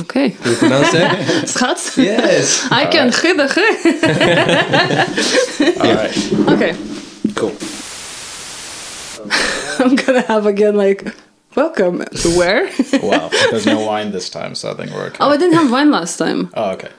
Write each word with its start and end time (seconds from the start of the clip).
Okay. 0.00 0.30
Can 0.30 0.50
you 0.50 0.56
pronounce 0.56 0.92
that? 0.92 1.18
Schat? 1.48 1.96
yes. 1.96 2.66
I 2.70 2.86
can 2.86 3.10
giddige. 3.10 3.58
All 5.80 5.94
right, 5.94 6.16
Okay. 6.54 6.74
cool. 7.34 7.54
I'm 9.80 9.94
gonna 9.96 10.22
have 10.22 10.46
again 10.46 10.76
like, 10.76 11.06
welcome 11.54 12.04
to 12.04 12.28
where? 12.38 12.70
Wow, 13.02 13.28
there's 13.50 13.66
no 13.66 13.80
wine 13.84 14.12
this 14.12 14.30
time, 14.30 14.54
so 14.54 14.70
I 14.70 14.74
think 14.74 14.90
we're 14.92 15.06
okay. 15.06 15.18
oh, 15.20 15.30
I 15.30 15.36
didn't 15.36 15.54
have 15.56 15.70
wine 15.70 15.90
last 15.90 16.16
time. 16.16 16.50
Oh, 16.54 16.70
okay. 16.72 16.90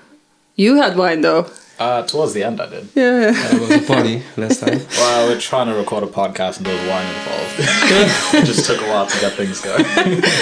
You 0.56 0.76
had 0.76 0.96
wine 0.98 1.22
though. 1.22 1.48
Uh, 1.82 2.06
towards 2.06 2.34
the 2.34 2.44
end, 2.44 2.62
I 2.62 2.68
did. 2.70 2.88
Yeah. 2.94 3.32
It 3.34 3.60
was 3.60 3.72
a 3.72 3.82
party 3.94 4.22
last 4.38 4.60
time. 4.60 4.82
Well, 5.02 5.28
we're 5.30 5.40
trying 5.40 5.68
to 5.68 5.74
record 5.74 6.04
a 6.04 6.08
podcast 6.08 6.58
and 6.58 6.66
there 6.68 6.76
was 6.80 6.88
wine 6.88 7.08
involved. 7.16 7.56
it 8.36 8.46
just 8.46 8.66
took 8.68 8.80
a 8.82 8.88
while 8.88 9.08
to 9.08 9.20
get 9.20 9.34
things 9.34 9.62
going. 9.62 9.84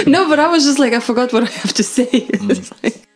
No, 0.15 0.27
but 0.27 0.39
I 0.39 0.47
was 0.47 0.65
just 0.65 0.79
like, 0.79 0.91
I 0.91 0.99
forgot 0.99 1.31
what 1.31 1.43
I 1.43 1.51
have 1.63 1.73
to 1.73 1.83
say. 1.83 2.09
It's 2.11 2.71
like- 2.83 3.08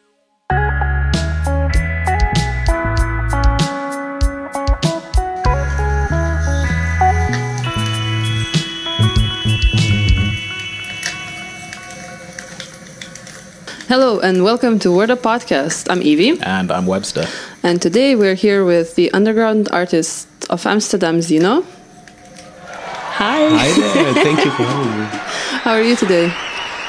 Hello 13.93 14.20
and 14.20 14.43
welcome 14.43 14.79
to 14.79 14.91
Word 14.91 15.11
Up 15.11 15.21
Podcast. 15.21 15.85
I'm 15.88 16.01
Evie, 16.01 16.41
And 16.41 16.71
I'm 16.71 16.88
Webster. 16.88 17.27
and 17.61 17.79
today 17.79 18.15
we're 18.15 18.34
here 18.34 18.65
with 18.65 18.95
the 18.95 19.11
underground 19.13 19.70
artist 19.71 20.27
of 20.49 20.65
Amsterdam, 20.65 21.21
Zeno. 21.21 21.61
Hi. 23.21 23.49
Hi 23.53 23.70
there. 23.93 24.13
Thank 24.15 24.45
you 24.45 24.49
for 24.49 24.63
having 24.63 24.99
me. 24.99 25.05
How 25.63 25.73
are 25.73 25.84
you 25.84 25.95
today? 25.95 26.25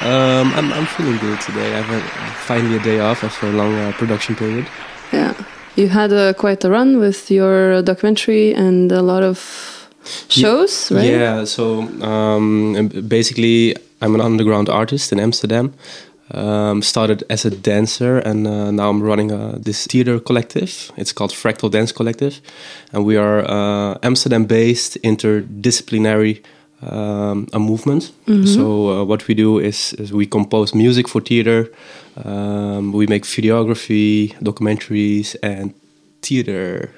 Um, 0.00 0.54
I'm, 0.56 0.72
I'm 0.72 0.86
feeling 0.86 1.18
good 1.18 1.38
today. 1.42 1.76
I've 1.76 1.84
had 1.84 2.02
finally 2.46 2.76
a 2.78 2.82
day 2.82 3.00
off 3.00 3.22
after 3.22 3.48
a 3.48 3.52
long 3.52 3.74
uh, 3.74 3.92
production 3.98 4.34
period. 4.34 4.66
Yeah, 5.12 5.34
you 5.76 5.90
had 5.90 6.10
uh, 6.10 6.32
quite 6.32 6.64
a 6.64 6.70
run 6.70 6.98
with 7.00 7.30
your 7.30 7.82
documentary 7.82 8.54
and 8.54 8.90
a 8.90 9.02
lot 9.02 9.22
of 9.22 9.90
shows, 10.30 10.90
right? 10.90 11.04
Yeah, 11.04 11.44
so 11.44 11.82
um, 12.02 12.88
basically, 13.06 13.76
I'm 14.00 14.14
an 14.14 14.22
underground 14.22 14.70
artist 14.70 15.12
in 15.12 15.20
Amsterdam. 15.20 15.74
Um, 16.30 16.80
started 16.80 17.22
as 17.28 17.44
a 17.44 17.50
dancer, 17.50 18.18
and 18.18 18.46
uh, 18.46 18.70
now 18.70 18.88
I'm 18.88 19.02
running 19.02 19.30
uh, 19.30 19.58
this 19.60 19.86
theater 19.86 20.18
collective. 20.18 20.90
It's 20.96 21.12
called 21.12 21.32
Fractal 21.32 21.70
Dance 21.70 21.92
Collective, 21.92 22.40
and 22.92 23.04
we 23.04 23.18
are 23.18 23.44
uh, 23.44 23.98
Amsterdam-based 24.02 24.96
interdisciplinary 25.02 26.42
um, 26.80 27.46
a 27.52 27.58
movement. 27.58 28.12
So 28.46 28.88
uh, 28.88 29.04
what 29.04 29.28
we 29.28 29.34
do 29.34 29.58
is, 29.58 29.92
is 29.94 30.12
we 30.12 30.26
compose 30.26 30.74
music 30.74 31.08
for 31.08 31.20
theater. 31.20 31.70
Um, 32.24 32.92
we 32.92 33.06
make 33.06 33.24
videography, 33.24 34.34
documentaries, 34.40 35.36
and 35.42 35.74
theater 36.22 36.90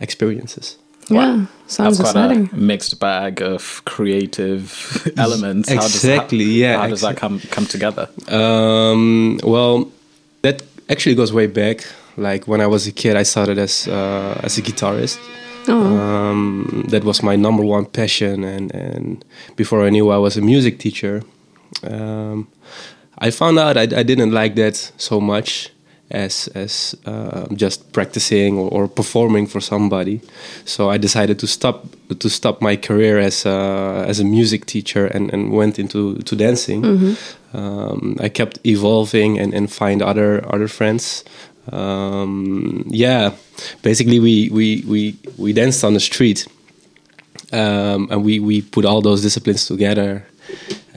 experiences. 0.00 0.78
Yeah, 1.10 1.46
sounds 1.66 1.98
That's 1.98 2.12
quite 2.12 2.30
exciting. 2.32 2.50
a 2.52 2.56
mixed 2.56 2.98
bag 3.00 3.42
of 3.42 3.82
creative 3.84 5.12
elements. 5.16 5.68
How 5.68 5.76
that- 5.76 5.84
Exactly, 5.84 6.44
yeah, 6.44 6.78
How 6.80 6.88
does 6.88 7.00
that 7.00 7.16
come 7.16 7.40
come 7.50 7.66
together? 7.66 8.08
Um, 8.28 9.38
well, 9.42 9.90
that 10.42 10.62
actually 10.88 11.14
goes 11.16 11.32
way 11.32 11.46
back. 11.46 11.84
Like 12.16 12.46
when 12.48 12.60
I 12.60 12.66
was 12.66 12.86
a 12.86 12.92
kid, 12.92 13.16
I 13.16 13.24
started 13.24 13.58
as 13.58 13.86
uh, 13.88 14.40
as 14.44 14.58
a 14.58 14.62
guitarist. 14.62 15.18
Oh, 15.68 15.74
Um, 15.98 16.84
that 16.90 17.04
was 17.04 17.22
my 17.22 17.36
number 17.36 17.64
one 17.64 17.84
passion, 17.86 18.44
and 18.44 18.74
and 18.74 19.24
before 19.56 19.86
I 19.86 19.90
knew 19.90 20.10
I 20.10 20.18
was 20.18 20.36
a 20.36 20.40
music 20.40 20.78
teacher, 20.78 21.22
um, 21.82 22.46
I 23.26 23.30
found 23.30 23.58
out 23.58 23.76
I, 23.76 23.82
I 24.00 24.02
didn't 24.04 24.32
like 24.32 24.54
that 24.56 24.92
so 24.96 25.20
much 25.20 25.70
as 26.10 26.48
as 26.54 26.96
uh, 27.06 27.46
just 27.54 27.92
practicing 27.92 28.58
or, 28.58 28.68
or 28.70 28.88
performing 28.88 29.46
for 29.46 29.60
somebody. 29.60 30.20
So 30.64 30.90
I 30.90 30.98
decided 30.98 31.38
to 31.38 31.46
stop 31.46 31.84
to 32.18 32.28
stop 32.28 32.60
my 32.60 32.76
career 32.76 33.18
as 33.18 33.46
a, 33.46 34.04
as 34.06 34.20
a 34.20 34.24
music 34.24 34.66
teacher 34.66 35.06
and, 35.06 35.32
and 35.32 35.52
went 35.52 35.78
into 35.78 36.16
to 36.16 36.36
dancing. 36.36 36.84
Um, 37.52 38.16
I 38.20 38.28
kept 38.28 38.58
evolving 38.64 39.38
and, 39.38 39.54
and 39.54 39.70
find 39.70 40.02
other 40.02 40.44
other 40.54 40.68
friends. 40.68 41.24
Um, 41.72 42.84
yeah, 42.88 43.32
basically 43.82 44.18
we, 44.18 44.48
we, 44.50 44.82
we, 44.88 45.16
we 45.36 45.52
danced 45.52 45.84
on 45.84 45.94
the 45.94 46.00
street 46.00 46.46
um, 47.52 48.08
and 48.10 48.24
we, 48.24 48.40
we 48.40 48.62
put 48.62 48.84
all 48.84 49.00
those 49.00 49.22
disciplines 49.22 49.66
together. 49.66 50.26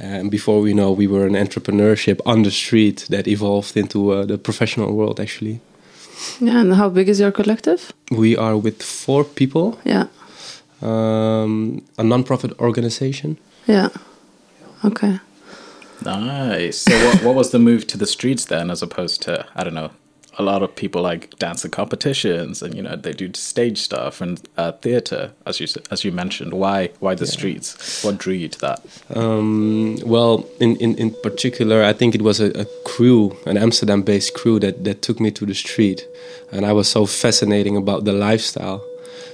And 0.04 0.30
before 0.30 0.60
we 0.62 0.74
know, 0.74 0.92
we 0.92 1.08
were 1.08 1.26
an 1.28 1.34
entrepreneurship 1.36 2.20
on 2.26 2.44
the 2.44 2.52
street 2.52 3.06
that 3.10 3.26
evolved 3.28 3.78
into 3.78 4.12
uh, 4.12 4.26
the 4.26 4.38
professional 4.38 4.92
world. 4.94 5.20
Actually, 5.20 5.60
yeah. 6.42 6.60
And 6.62 6.74
how 6.74 6.90
big 6.90 7.08
is 7.10 7.20
your 7.20 7.32
collective? 7.32 7.92
we 8.12 8.36
are 8.38 8.58
with 8.58 8.82
four 8.84 9.24
people, 9.24 9.80
Yeah, 9.86 10.08
um, 10.82 11.82
a 11.98 12.04
non-profit 12.04 12.52
organization. 12.60 13.38
yeah. 13.68 13.90
Okay. 14.86 15.20
Nice. 16.06 16.80
So, 16.82 16.92
what, 17.06 17.24
what 17.24 17.36
was 17.36 17.50
the 17.52 17.60
move 17.60 17.88
to 17.88 17.98
the 17.98 18.06
streets 18.06 18.46
then, 18.46 18.70
as 18.70 18.82
opposed 18.82 19.22
to 19.22 19.46
I 19.56 19.64
don't 19.64 19.74
know? 19.74 19.92
A 20.38 20.44
lot 20.44 20.64
of 20.64 20.76
people 20.76 21.02
like 21.02 21.38
dancing 21.38 21.70
competitions, 21.72 22.64
and 22.64 22.74
you 22.76 22.82
know 22.82 22.96
they 22.96 23.14
do 23.14 23.30
stage 23.34 23.78
stuff 23.78 24.22
and 24.22 24.42
uh, 24.58 24.72
theater, 24.72 25.32
as 25.46 25.60
you 25.60 25.68
as 25.92 26.04
you 26.04 26.12
mentioned. 26.12 26.54
Why 26.54 26.90
why 27.00 27.16
the 27.16 27.28
streets? 27.28 28.04
What 28.04 28.18
drew 28.18 28.34
you 28.34 28.50
to 28.50 28.60
that? 28.60 28.82
Um, 29.16 29.98
well, 30.06 30.46
in, 30.60 30.76
in, 30.78 30.96
in 30.98 31.14
particular, 31.22 31.84
I 31.84 31.94
think 31.94 32.16
it 32.16 32.22
was 32.24 32.40
a, 32.40 32.50
a 32.60 32.66
crew, 32.84 33.38
an 33.46 33.58
Amsterdam-based 33.58 34.34
crew 34.34 34.60
that, 34.60 34.84
that 34.84 35.02
took 35.02 35.20
me 35.20 35.30
to 35.32 35.46
the 35.46 35.54
street, 35.54 36.08
and 36.52 36.66
I 36.66 36.74
was 36.74 36.88
so 36.88 37.06
fascinating 37.06 37.78
about 37.78 38.06
the 38.06 38.14
lifestyle, 38.14 38.82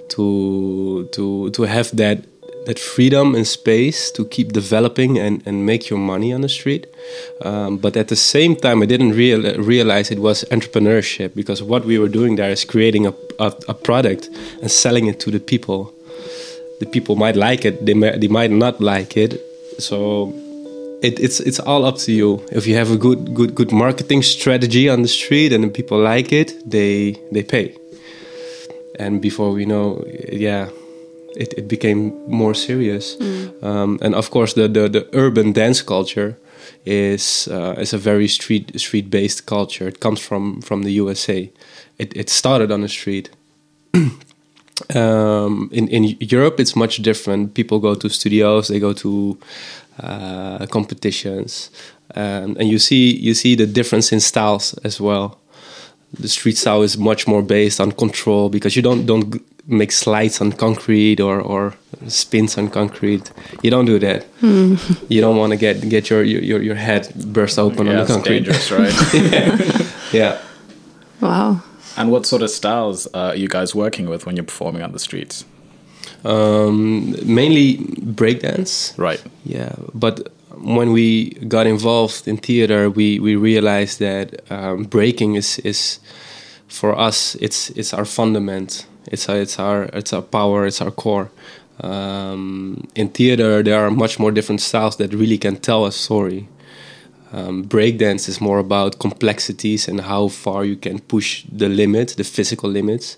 to 0.09 1.07
to 1.13 1.49
to 1.51 1.63
have 1.63 1.95
that 1.95 2.25
that 2.65 2.79
freedom 2.79 3.35
and 3.35 3.47
space 3.47 4.11
to 4.11 4.25
keep 4.25 4.51
developing 4.53 5.17
and, 5.17 5.41
and 5.45 5.65
make 5.65 5.89
your 5.89 5.99
money 5.99 6.33
on 6.33 6.41
the 6.41 6.49
street. 6.49 6.87
Um, 7.41 7.77
but 7.77 7.95
at 7.95 8.07
the 8.09 8.15
same 8.15 8.55
time, 8.55 8.81
I 8.81 8.85
didn't 8.85 9.11
real, 9.11 9.41
realize 9.57 10.11
it 10.11 10.19
was 10.19 10.43
entrepreneurship 10.45 11.35
because 11.35 11.63
what 11.63 11.85
we 11.85 11.97
were 11.97 12.09
doing 12.09 12.35
there 12.35 12.51
is 12.51 12.65
creating 12.65 13.07
a, 13.07 13.13
a, 13.39 13.53
a 13.67 13.73
product 13.73 14.29
and 14.61 14.69
selling 14.69 15.07
it 15.07 15.19
to 15.21 15.31
the 15.31 15.39
people. 15.39 15.93
The 16.79 16.85
people 16.85 17.15
might 17.15 17.35
like 17.35 17.65
it 17.65 17.85
they 17.85 17.93
might, 17.93 18.21
they 18.21 18.27
might 18.27 18.51
not 18.51 18.79
like 18.79 19.17
it. 19.17 19.41
So 19.79 20.33
it, 21.01 21.19
it's 21.19 21.39
it's 21.39 21.59
all 21.59 21.85
up 21.85 21.97
to 21.97 22.11
you. 22.11 22.45
If 22.51 22.67
you 22.67 22.75
have 22.75 22.91
a 22.91 22.97
good 22.97 23.33
good 23.33 23.55
good 23.55 23.71
marketing 23.71 24.21
strategy 24.21 24.89
on 24.89 25.01
the 25.01 25.07
street 25.07 25.51
and 25.51 25.63
the 25.63 25.69
people 25.69 25.99
like 25.99 26.31
it 26.31 26.53
they 26.69 27.19
they 27.31 27.43
pay. 27.43 27.75
And 28.95 29.21
before 29.21 29.51
we 29.51 29.65
know 29.65 30.05
yeah 30.31 30.69
it, 31.39 31.53
it 31.57 31.67
became 31.67 32.11
more 32.27 32.53
serious. 32.53 33.17
Um, 33.61 33.97
and 34.01 34.13
of 34.15 34.29
course 34.29 34.53
the, 34.53 34.67
the 34.67 34.89
the 34.89 35.07
urban 35.13 35.53
dance 35.53 35.81
culture 35.81 36.37
is 36.85 37.47
uh, 37.47 37.75
is 37.79 37.93
a 37.93 37.97
very 37.97 38.27
street 38.27 38.79
street 38.79 39.09
based 39.09 39.45
culture. 39.45 39.87
It 39.87 39.99
comes 39.99 40.19
from 40.19 40.61
from 40.61 40.83
the 40.83 40.91
USA 40.91 41.49
it, 41.99 42.15
it 42.15 42.29
started 42.29 42.71
on 42.71 42.81
the 42.81 42.89
street. 42.89 43.29
Um, 44.95 45.69
in 45.73 45.89
in 45.89 46.15
Europe, 46.21 46.57
it's 46.57 46.73
much 46.73 47.01
different. 47.01 47.53
People 47.53 47.79
go 47.79 47.95
to 47.95 48.09
studios, 48.09 48.69
they 48.69 48.79
go 48.79 48.93
to 48.93 49.37
uh, 50.01 50.65
competitions, 50.67 51.69
um, 52.15 52.55
and 52.57 52.69
you 52.69 52.79
see 52.79 53.13
you 53.13 53.33
see 53.33 53.55
the 53.55 53.67
difference 53.67 54.13
in 54.15 54.21
styles 54.21 54.73
as 54.85 55.01
well. 55.01 55.37
The 56.13 56.29
street 56.29 56.57
style 56.57 56.81
is 56.81 56.97
much 56.97 57.27
more 57.27 57.43
based 57.43 57.81
on 57.81 57.91
control 57.91 58.49
because 58.49 58.77
you 58.77 58.81
don't 58.81 59.05
don't 59.05 59.41
make 59.69 59.91
slides 59.91 60.41
on 60.41 60.51
concrete 60.51 61.19
or, 61.19 61.39
or 61.39 61.73
spins 62.07 62.57
on 62.57 62.69
concrete. 62.69 63.31
You 63.61 63.71
don't 63.71 63.85
do 63.85 63.99
that. 63.99 64.25
You 65.09 65.21
don't 65.21 65.37
want 65.37 65.51
to 65.51 65.57
get 65.57 65.89
get 65.89 66.09
your, 66.09 66.23
your 66.23 66.61
your 66.61 66.75
head 66.75 67.13
burst 67.33 67.57
open 67.59 67.85
yeah, 67.87 67.93
on 67.93 68.07
the 68.07 68.13
concrete. 68.13 68.45
dangerous, 68.45 68.71
right? 68.79 68.93
Yeah. 70.11 70.37
Wow. 71.21 71.61
and 71.97 72.11
what 72.11 72.25
sort 72.25 72.41
of 72.41 72.49
styles 72.49 73.07
uh, 73.07 73.31
are 73.31 73.35
you 73.35 73.47
guys 73.47 73.75
working 73.75 74.09
with 74.09 74.25
when 74.25 74.35
you're 74.35 74.45
performing 74.45 74.83
on 74.83 74.91
the 74.91 74.99
streets? 74.99 75.45
Um, 76.23 77.15
mainly 77.25 77.77
breakdance. 78.15 78.97
Right. 78.97 79.21
Yeah, 79.45 79.75
but 79.93 80.31
when 80.61 80.91
we 80.91 81.31
got 81.47 81.67
involved 81.67 82.27
in 82.27 82.37
theater, 82.37 82.89
we, 82.89 83.19
we 83.19 83.35
realized 83.35 83.99
that 83.99 84.41
um, 84.51 84.83
breaking 84.83 85.35
is, 85.35 85.59
is 85.59 85.99
for 86.67 86.97
us 86.97 87.35
it's 87.35 87.69
it's 87.71 87.93
our 87.93 88.05
fundament. 88.05 88.85
It's 89.09 89.27
our, 89.29 89.37
it's 89.37 89.59
our 89.59 89.83
it's 89.93 90.13
our 90.13 90.21
power. 90.21 90.65
It's 90.65 90.81
our 90.81 90.91
core. 90.91 91.29
Um, 91.81 92.87
in 92.95 93.09
theater, 93.09 93.63
there 93.63 93.79
are 93.79 93.91
much 93.91 94.19
more 94.19 94.31
different 94.31 94.61
styles 94.61 94.97
that 94.97 95.13
really 95.13 95.37
can 95.37 95.57
tell 95.57 95.85
a 95.85 95.91
story. 95.91 96.47
Um, 97.31 97.63
breakdance 97.63 98.27
is 98.27 98.41
more 98.41 98.59
about 98.59 98.99
complexities 98.99 99.87
and 99.87 100.01
how 100.01 100.29
far 100.29 100.65
you 100.65 100.75
can 100.75 100.99
push 100.99 101.45
the 101.51 101.69
limit, 101.69 102.15
the 102.17 102.23
physical 102.23 102.69
limits. 102.69 103.17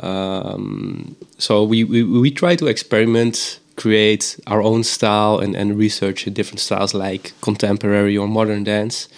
Um, 0.00 1.16
so 1.38 1.64
we, 1.64 1.84
we 1.84 2.02
we 2.02 2.30
try 2.30 2.56
to 2.56 2.66
experiment 2.66 3.58
create 3.76 4.38
our 4.46 4.62
own 4.62 4.84
style 4.84 5.38
and, 5.38 5.56
and 5.56 5.78
research 5.78 6.24
different 6.34 6.60
styles 6.60 6.94
like 6.94 7.32
contemporary 7.40 8.16
or 8.16 8.28
modern 8.28 8.64
dance 8.64 9.08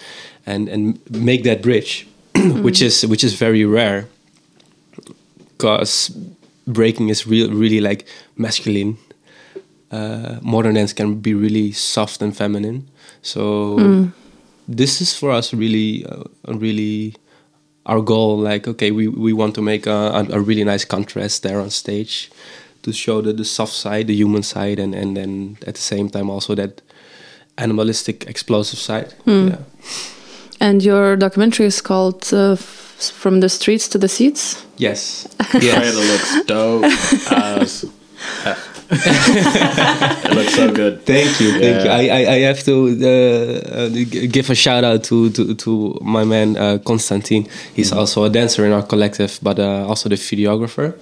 and, 0.45 0.69
and 0.69 0.99
make 1.11 1.43
that 1.43 1.61
bridge, 1.61 2.07
which 2.35 2.81
is 2.81 3.05
which 3.05 3.23
is 3.23 3.33
very 3.33 3.65
rare 3.65 4.07
because 5.57 6.09
breaking 6.67 7.09
is 7.09 7.27
real 7.27 7.51
really 7.51 7.79
like 7.79 8.05
masculine. 8.37 8.97
Uh, 9.91 10.39
modern 10.41 10.75
dance 10.75 10.93
can 10.93 11.15
be 11.19 11.33
really 11.33 11.71
soft 11.71 12.21
and 12.21 12.35
feminine. 12.35 12.89
So 13.21 14.11
this 14.67 15.01
is 15.01 15.17
for 15.17 15.31
us 15.31 15.53
really 15.53 16.05
uh, 16.05 16.23
really 16.47 17.15
our 17.85 18.01
goal 18.01 18.37
like 18.37 18.67
okay 18.67 18.91
we, 18.91 19.07
we 19.07 19.31
want 19.31 19.53
to 19.55 19.61
make 19.61 19.85
a, 19.85 20.25
a, 20.31 20.41
really 20.41 20.63
nice 20.63 20.83
contrast 20.83 21.43
there 21.43 21.59
on 21.59 21.69
stage 21.69 22.31
to 22.81 22.91
show 22.91 23.21
the, 23.21 23.31
the 23.31 23.45
soft 23.45 23.73
side 23.73 24.07
the 24.07 24.15
human 24.15 24.41
side 24.41 24.79
and, 24.79 24.95
and 24.95 25.15
then 25.15 25.57
at 25.67 25.75
the 25.75 25.81
same 25.81 26.09
time 26.09 26.29
also 26.29 26.55
that 26.55 26.81
animalistic 27.57 28.25
explosive 28.27 28.79
side 28.79 29.13
yeah. 29.25 29.57
And 30.61 30.81
your 30.81 31.15
documentary 31.17 31.65
is 31.65 31.81
called 31.81 32.33
uh, 32.33 32.55
From 32.97 33.39
the 33.41 33.49
Streets 33.49 33.87
to 33.89 33.97
the 33.97 34.07
Seats. 34.07 34.65
yes 34.77 35.27
Trailer 35.51 35.65
yes 35.69 35.95
looks 36.11 36.45
dope 36.45 36.83
as 37.31 37.85
it 38.91 40.33
looks 40.35 40.53
so 40.55 40.71
good. 40.71 41.03
Thank 41.05 41.39
you, 41.39 41.51
thank 41.59 41.83
you. 41.85 41.89
I, 41.89 42.07
I, 42.07 42.33
I 42.35 42.39
have 42.49 42.63
to 42.63 42.73
uh, 43.01 43.07
uh, 43.75 43.89
give 44.31 44.49
a 44.49 44.55
shout 44.55 44.83
out 44.83 45.03
to 45.05 45.29
to, 45.31 45.55
to 45.55 45.97
my 46.01 46.23
man 46.23 46.55
uh, 46.55 46.77
Konstantin. 46.85 47.47
He's 47.73 47.91
also 47.91 48.23
a 48.25 48.29
dancer 48.29 48.65
in 48.65 48.71
our 48.71 48.83
collective, 48.83 49.39
but 49.41 49.59
uh, 49.59 49.87
also 49.87 50.09
the 50.09 50.15
videographer, 50.15 50.93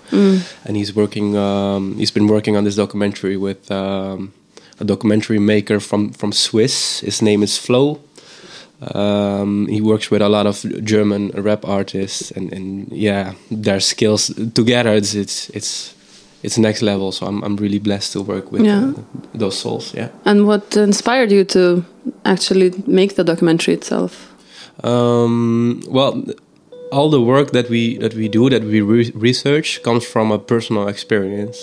and 0.65 0.77
he's 0.77 0.95
working. 0.95 1.35
Um, 1.35 1.97
he's 1.97 2.11
been 2.11 2.27
working 2.27 2.55
on 2.57 2.63
this 2.63 2.75
documentary 2.75 3.37
with 3.37 3.69
um, 3.71 4.31
a 4.79 4.85
documentary 4.85 5.39
maker 5.39 5.79
from 5.79 6.13
from 6.13 6.31
Swiss. 6.31 7.01
His 7.01 7.21
name 7.21 7.43
is 7.43 7.57
Flo. 7.57 7.99
Um, 8.93 9.67
he 9.67 9.81
works 9.81 10.09
with 10.11 10.21
a 10.21 10.29
lot 10.29 10.45
of 10.45 10.63
German 10.83 11.31
rap 11.35 11.65
artists, 11.65 12.31
and, 12.31 12.51
and 12.53 12.91
yeah, 12.91 13.33
their 13.51 13.79
skills 13.79 14.31
together. 14.53 14.93
It's 14.93 15.13
it's 15.13 15.49
it's 15.49 15.93
it's 16.43 16.57
next 16.57 16.81
level. 16.81 17.11
So 17.11 17.25
I'm 17.27 17.43
I'm 17.43 17.55
really 17.55 17.79
blessed 17.79 18.13
to 18.13 18.21
work 18.21 18.51
with 18.51 18.65
Yeah. 18.65 18.89
uh, 18.89 18.93
those 19.39 19.57
souls. 19.57 19.93
Yeah. 19.93 20.09
And 20.25 20.45
what 20.47 20.75
inspired 20.75 21.31
you 21.31 21.43
to 21.45 21.83
actually 22.25 22.71
make 22.87 23.15
the 23.15 23.23
documentary 23.23 23.73
itself? 23.73 24.29
Um, 24.83 25.81
well, 25.87 26.23
all 26.91 27.09
the 27.09 27.21
work 27.21 27.51
that 27.51 27.69
we 27.69 27.97
that 27.97 28.13
we 28.13 28.27
do 28.27 28.49
that 28.49 28.63
we 28.63 28.81
re- 28.81 29.11
research 29.15 29.81
comes 29.83 30.05
from 30.05 30.31
a 30.31 30.37
personal 30.39 30.87
experience, 30.87 31.57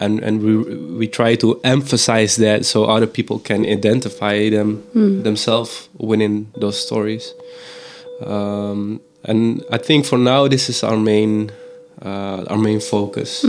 and 0.00 0.20
and 0.24 0.42
we 0.42 0.56
we 0.98 1.06
try 1.08 1.36
to 1.36 1.60
emphasize 1.62 2.36
that 2.36 2.64
so 2.64 2.84
other 2.84 3.06
people 3.06 3.38
can 3.38 3.64
identify 3.66 4.50
them 4.50 4.82
themselves 5.22 5.88
within 5.98 6.46
those 6.60 6.78
stories. 6.80 7.34
Um, 8.26 9.00
and 9.24 9.62
I 9.70 9.78
think 9.78 10.06
for 10.06 10.18
now 10.18 10.48
this 10.48 10.68
is 10.68 10.82
our 10.82 10.96
main 10.96 11.50
uh, 12.02 12.44
our 12.48 12.58
main 12.58 12.80
focus. 12.80 13.44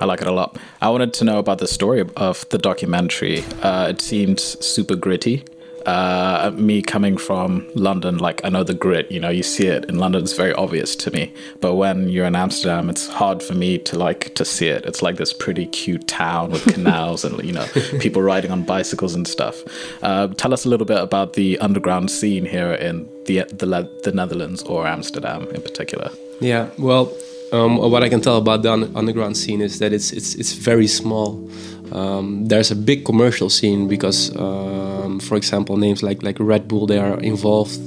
I 0.00 0.06
like 0.06 0.22
it 0.22 0.26
a 0.26 0.32
lot. 0.32 0.56
I 0.80 0.88
wanted 0.88 1.12
to 1.14 1.24
know 1.24 1.38
about 1.38 1.58
the 1.58 1.66
story 1.66 2.04
of 2.16 2.48
the 2.48 2.58
documentary. 2.58 3.44
Uh, 3.62 3.88
it 3.90 4.00
seemed 4.00 4.40
super 4.40 4.96
gritty. 4.96 5.44
Uh, 5.90 6.52
me 6.54 6.80
coming 6.80 7.16
from 7.16 7.66
London, 7.74 8.18
like 8.18 8.40
I 8.44 8.48
know 8.48 8.62
the 8.62 8.74
grit. 8.74 9.10
You 9.10 9.18
know, 9.18 9.28
you 9.28 9.42
see 9.42 9.66
it 9.66 9.86
in 9.86 9.98
London. 9.98 10.22
It's 10.22 10.34
very 10.34 10.52
obvious 10.52 10.94
to 10.96 11.10
me. 11.10 11.32
But 11.60 11.74
when 11.74 12.08
you're 12.08 12.26
in 12.26 12.36
Amsterdam, 12.36 12.88
it's 12.88 13.08
hard 13.08 13.42
for 13.42 13.54
me 13.54 13.76
to 13.78 13.98
like 13.98 14.32
to 14.36 14.44
see 14.44 14.68
it. 14.68 14.84
It's 14.84 15.02
like 15.02 15.16
this 15.16 15.32
pretty 15.32 15.66
cute 15.66 16.06
town 16.06 16.52
with 16.52 16.64
canals 16.74 17.24
and 17.24 17.42
you 17.42 17.52
know 17.52 17.66
people 17.98 18.22
riding 18.22 18.52
on 18.52 18.62
bicycles 18.62 19.16
and 19.16 19.26
stuff. 19.26 19.64
Uh, 20.00 20.28
tell 20.28 20.54
us 20.54 20.64
a 20.64 20.68
little 20.68 20.86
bit 20.86 21.00
about 21.02 21.32
the 21.32 21.58
underground 21.58 22.08
scene 22.08 22.44
here 22.44 22.72
in 22.72 23.08
the 23.24 23.42
the, 23.50 23.66
the 24.04 24.12
Netherlands 24.12 24.62
or 24.62 24.86
Amsterdam 24.86 25.48
in 25.56 25.60
particular. 25.60 26.10
Yeah, 26.38 26.70
well, 26.78 27.12
um, 27.52 27.78
what 27.78 28.04
I 28.04 28.08
can 28.08 28.20
tell 28.20 28.36
about 28.36 28.62
the 28.62 28.72
underground 28.72 29.36
scene 29.36 29.60
is 29.60 29.80
that 29.80 29.92
it's 29.92 30.12
it's 30.12 30.36
it's 30.36 30.52
very 30.52 30.86
small. 30.86 31.50
Um, 31.92 32.46
there's 32.46 32.70
a 32.70 32.76
big 32.76 33.04
commercial 33.04 33.50
scene 33.50 33.88
because, 33.88 34.34
um, 34.36 35.18
for 35.20 35.36
example, 35.36 35.76
names 35.76 36.02
like 36.02 36.22
like 36.22 36.36
Red 36.38 36.68
Bull 36.68 36.86
they 36.86 36.98
are 36.98 37.18
involved 37.20 37.78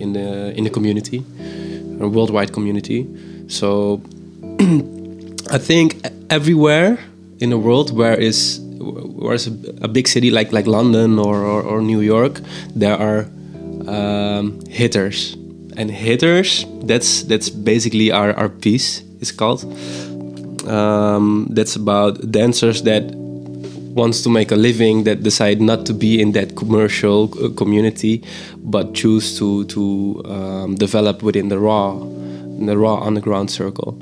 in 0.00 0.12
the 0.12 0.52
in 0.56 0.64
the 0.64 0.70
community, 0.70 1.24
a 2.00 2.08
worldwide 2.08 2.52
community. 2.52 3.06
So 3.48 4.00
I 5.50 5.58
think 5.58 6.06
everywhere 6.30 6.98
in 7.40 7.50
the 7.50 7.58
world 7.58 7.90
where 7.96 8.14
is 8.14 8.60
where 8.80 9.34
is 9.34 9.46
a, 9.46 9.52
a 9.82 9.88
big 9.88 10.08
city 10.08 10.30
like 10.30 10.52
like 10.52 10.66
London 10.66 11.18
or, 11.18 11.36
or, 11.36 11.62
or 11.62 11.82
New 11.82 12.00
York, 12.00 12.40
there 12.74 12.96
are 12.96 13.26
um, 13.88 14.60
hitters, 14.68 15.34
and 15.76 15.90
hitters 15.90 16.64
that's 16.84 17.24
that's 17.24 17.50
basically 17.50 18.12
our 18.12 18.32
our 18.34 18.48
piece. 18.48 19.02
It's 19.20 19.32
called. 19.32 19.64
Um, 20.68 21.48
that's 21.50 21.74
about 21.74 22.30
dancers 22.30 22.82
that 22.82 23.19
wants 23.94 24.22
to 24.22 24.28
make 24.30 24.50
a 24.52 24.56
living 24.56 25.04
that 25.04 25.22
decide 25.22 25.60
not 25.60 25.84
to 25.86 25.92
be 25.94 26.20
in 26.20 26.32
that 26.32 26.54
commercial 26.56 27.28
uh, 27.44 27.48
community, 27.56 28.22
but 28.58 28.94
choose 28.94 29.38
to 29.38 29.64
to 29.64 30.22
um, 30.26 30.74
develop 30.76 31.22
within 31.22 31.48
the 31.48 31.58
raw, 31.58 31.92
in 32.58 32.66
the 32.66 32.76
raw 32.76 33.00
underground 33.06 33.50
circle. 33.50 33.98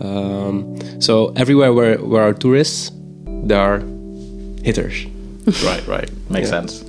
Um, 0.00 0.76
so 1.00 1.32
everywhere 1.36 1.72
where 1.72 1.96
where 1.98 2.22
are 2.22 2.34
tourists, 2.34 2.90
there 3.46 3.60
are 3.60 3.80
hitters. 4.64 5.06
right, 5.64 5.86
right. 5.88 6.10
Makes 6.30 6.50
Yeah. 6.50 6.60
sense. 6.60 6.84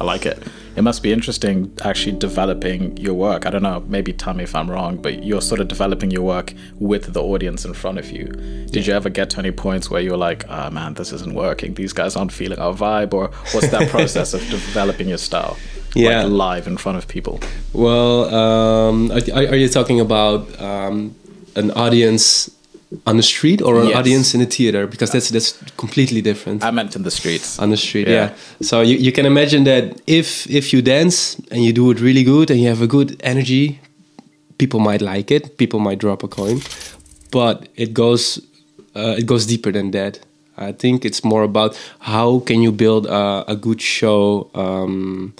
I 0.00 0.04
like 0.04 0.26
it. 0.26 0.38
It 0.74 0.82
must 0.82 1.02
be 1.02 1.12
interesting 1.12 1.72
actually 1.84 2.18
developing 2.18 2.96
your 2.96 3.14
work. 3.14 3.46
I 3.46 3.50
don't 3.50 3.62
know, 3.62 3.80
maybe 3.88 4.12
tell 4.12 4.34
me 4.34 4.44
if 4.44 4.54
I'm 4.54 4.70
wrong, 4.70 4.96
but 4.96 5.22
you're 5.22 5.42
sort 5.42 5.60
of 5.60 5.68
developing 5.68 6.10
your 6.10 6.22
work 6.22 6.54
with 6.78 7.12
the 7.12 7.22
audience 7.22 7.64
in 7.64 7.74
front 7.74 7.98
of 7.98 8.10
you. 8.10 8.26
Did 8.70 8.86
you 8.86 8.94
ever 8.94 9.10
get 9.10 9.30
to 9.30 9.38
any 9.38 9.50
points 9.50 9.90
where 9.90 10.00
you 10.00 10.12
were 10.12 10.16
like, 10.16 10.44
oh 10.48 10.70
man, 10.70 10.94
this 10.94 11.12
isn't 11.12 11.34
working, 11.34 11.74
these 11.74 11.92
guys 11.92 12.16
aren't 12.16 12.32
feeling 12.32 12.58
our 12.58 12.74
vibe? 12.74 13.12
Or 13.12 13.28
what's 13.52 13.68
that 13.68 13.88
process 13.90 14.34
of 14.34 14.40
developing 14.48 15.08
your 15.08 15.18
style? 15.18 15.56
Yeah. 15.94 16.22
Like 16.22 16.32
live 16.32 16.66
in 16.66 16.78
front 16.78 16.98
of 16.98 17.06
people. 17.06 17.40
Well, 17.74 18.34
um, 18.34 19.12
are, 19.12 19.20
are 19.34 19.56
you 19.56 19.68
talking 19.68 20.00
about 20.00 20.58
um, 20.60 21.14
an 21.54 21.70
audience 21.72 22.50
on 23.06 23.16
the 23.16 23.22
street 23.22 23.60
or 23.62 23.80
an 23.80 23.86
Yes. 23.88 23.96
audience 23.96 24.34
in 24.34 24.40
a 24.42 24.46
theater? 24.46 24.86
Because 24.86 25.10
that's 25.12 25.28
that's 25.30 25.54
completely 25.76 26.20
different. 26.22 26.62
I 26.64 26.70
meant 26.70 26.96
in 26.96 27.02
the 27.02 27.10
streets. 27.10 27.58
on 27.58 27.70
the 27.70 27.76
street, 27.76 28.08
Yeah. 28.08 28.14
yeah. 28.14 28.30
So 28.60 28.80
you, 28.82 28.96
you 28.98 29.12
can 29.12 29.26
imagine 29.26 29.64
that 29.64 30.00
if 30.06 30.46
if 30.50 30.72
you 30.72 30.82
dance 30.82 31.36
and 31.50 31.64
you 31.64 31.72
do 31.72 31.90
it 31.90 32.00
really 32.00 32.24
good 32.24 32.50
and 32.50 32.60
you 32.60 32.68
have 32.68 32.82
a 32.84 32.86
good 32.86 33.16
energy, 33.22 33.78
people 34.58 34.80
might 34.80 35.00
like 35.02 35.30
it. 35.34 35.56
People 35.56 35.80
might 35.80 35.98
drop 36.00 36.22
a 36.22 36.28
coin, 36.28 36.60
but 37.30 37.68
it 37.76 37.92
goes 37.94 38.38
uh, 38.96 39.14
it 39.18 39.26
goes 39.26 39.46
deeper 39.46 39.72
than 39.72 39.90
that. 39.92 40.18
I 40.58 40.72
think 40.72 41.04
it's 41.04 41.22
more 41.24 41.42
about 41.44 41.76
how 42.00 42.40
can 42.44 42.60
you 42.62 42.72
build 42.72 43.06
a, 43.06 43.44
a 43.48 43.56
good 43.56 43.80
show. 43.80 44.50
Um, 44.54 45.32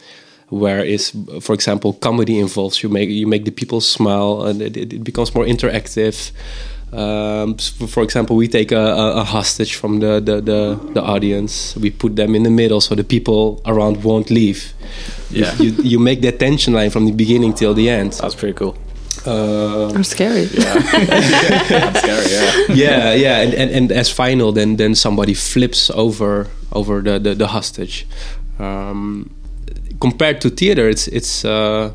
where 0.48 0.84
is, 0.84 1.12
for 1.40 1.54
example, 1.54 1.94
comedy 1.94 2.38
involves 2.38 2.82
you 2.82 2.90
make 2.90 3.08
you 3.08 3.26
make 3.26 3.44
the 3.44 3.50
people 3.50 3.80
smile 3.80 4.46
and 4.46 4.60
it, 4.60 4.76
it 4.76 4.92
it 4.92 5.02
becomes 5.04 5.34
more 5.34 5.46
interactive. 5.48 6.30
Um, 6.92 7.54
for- 7.56 7.86
for 7.86 8.02
example, 8.02 8.36
we 8.36 8.48
take 8.48 8.70
a, 8.72 8.76
a, 8.76 9.16
a 9.20 9.24
hostage 9.24 9.76
from 9.76 10.00
the, 10.00 10.20
the, 10.20 10.40
the, 10.42 10.78
the 10.94 11.00
audience. 11.02 11.74
We 11.76 11.90
put 11.90 12.16
them 12.16 12.34
in 12.34 12.42
the 12.42 12.50
middle 12.50 12.80
so 12.80 12.94
the 12.94 13.04
people 13.04 13.60
around 13.64 14.02
won't 14.04 14.30
leave. 14.30 14.72
You- 15.30 15.44
Yeah. 15.44 15.54
You, 15.58 15.70
you 15.82 15.98
make 15.98 16.20
that 16.22 16.38
tension 16.38 16.74
line 16.74 16.90
from 16.90 17.06
the 17.06 17.12
beginning 17.12 17.54
till 17.54 17.74
the 17.74 17.88
end. 17.88 18.12
That's 18.20 18.34
pretty 18.34 18.54
cool. 18.54 18.74
Uh, 19.26 19.92
Or 19.94 20.02
scary. 20.02 20.44
That's 20.46 21.98
scary, 22.02 22.26
yeah. 22.30 22.74
yeah, 22.74 23.14
yeah, 23.14 23.40
and, 23.44 23.54
and, 23.54 23.70
and 23.70 23.92
as 23.92 24.10
final, 24.10 24.52
then 24.52 24.76
then 24.76 24.94
somebody 24.94 25.34
flips 25.34 25.90
over 25.94 26.46
over 26.72 27.02
the 27.02 27.18
the, 27.20 27.34
the 27.34 27.46
hostage. 27.46 28.04
Um, 28.58 29.30
compared 30.00 30.40
to 30.40 30.50
theater, 30.50 30.88
it's 30.88 31.06
it's 31.08 31.44
uh, 31.44 31.92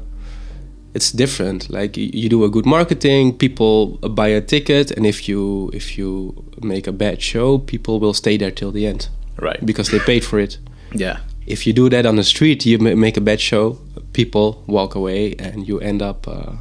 it's 0.98 1.12
different. 1.16 1.70
Like 1.70 1.98
you 2.24 2.30
do 2.30 2.44
a 2.44 2.50
good 2.50 2.66
marketing, 2.66 3.38
people 3.38 3.98
buy 4.22 4.30
a 4.30 4.42
ticket, 4.42 4.92
and 4.98 5.06
if 5.06 5.28
you 5.30 5.70
if 5.74 5.98
you 5.98 6.34
make 6.62 6.88
a 6.90 6.92
bad 6.92 7.22
show, 7.22 7.60
people 7.60 8.00
will 8.00 8.14
stay 8.14 8.38
there 8.38 8.52
till 8.52 8.72
the 8.72 8.86
end 8.88 9.10
Right. 9.42 9.60
because 9.66 9.92
they 9.92 10.00
paid 10.00 10.24
for 10.26 10.40
it. 10.40 10.58
Yeah. 10.96 11.18
If 11.46 11.66
you 11.66 11.74
do 11.74 11.90
that 11.90 12.06
on 12.06 12.16
the 12.16 12.24
street, 12.24 12.66
you 12.66 12.78
make 12.80 13.18
a 13.18 13.22
bad 13.22 13.40
show, 13.40 13.78
people 14.14 14.64
walk 14.68 14.96
away, 14.96 15.36
and 15.40 15.68
you 15.68 15.80
end 15.80 16.02
up 16.02 16.28
uh, 16.28 16.54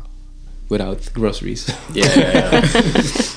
without 0.68 1.10
groceries. 1.14 1.66
Yeah. 1.94 2.18
Yeah, 2.18 2.50
yeah. 2.52 3.22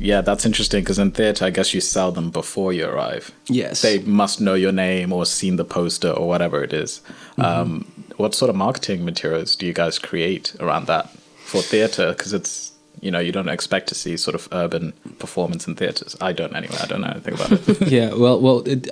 Yeah, 0.00 0.22
that's 0.22 0.44
interesting 0.44 0.82
because 0.82 0.98
in 1.02 1.12
theatre, 1.12 1.46
I 1.46 1.50
guess 1.50 1.72
you 1.72 1.80
sell 1.80 2.10
them 2.12 2.30
before 2.30 2.72
you 2.72 2.84
arrive. 2.86 3.30
yes. 3.48 3.80
They 3.82 4.00
must 4.00 4.40
know 4.40 4.54
your 4.54 4.72
name 4.72 5.12
or 5.12 5.24
seen 5.24 5.56
the 5.56 5.64
poster 5.64 6.10
or 6.10 6.26
whatever 6.26 6.64
it 6.64 6.72
is. 6.72 7.00
Um, 7.38 7.84
what 8.16 8.34
sort 8.34 8.50
of 8.50 8.56
marketing 8.56 9.04
materials 9.04 9.56
do 9.56 9.66
you 9.66 9.72
guys 9.72 9.98
create 9.98 10.54
around 10.60 10.86
that 10.86 11.10
for 11.44 11.62
theatre? 11.62 12.12
Because 12.12 12.32
it's 12.32 12.72
you 13.00 13.10
know 13.10 13.18
you 13.18 13.32
don't 13.32 13.48
expect 13.48 13.88
to 13.88 13.94
see 13.94 14.16
sort 14.16 14.34
of 14.34 14.48
urban 14.52 14.92
performance 15.18 15.66
in 15.66 15.74
theaters. 15.74 16.16
I 16.20 16.32
don't 16.32 16.54
anyway. 16.54 16.76
I 16.80 16.86
don't 16.86 17.00
know 17.00 17.08
anything 17.08 17.34
about 17.34 17.52
it. 17.52 17.80
yeah, 17.88 18.14
well, 18.14 18.40
well, 18.40 18.68
it, 18.68 18.88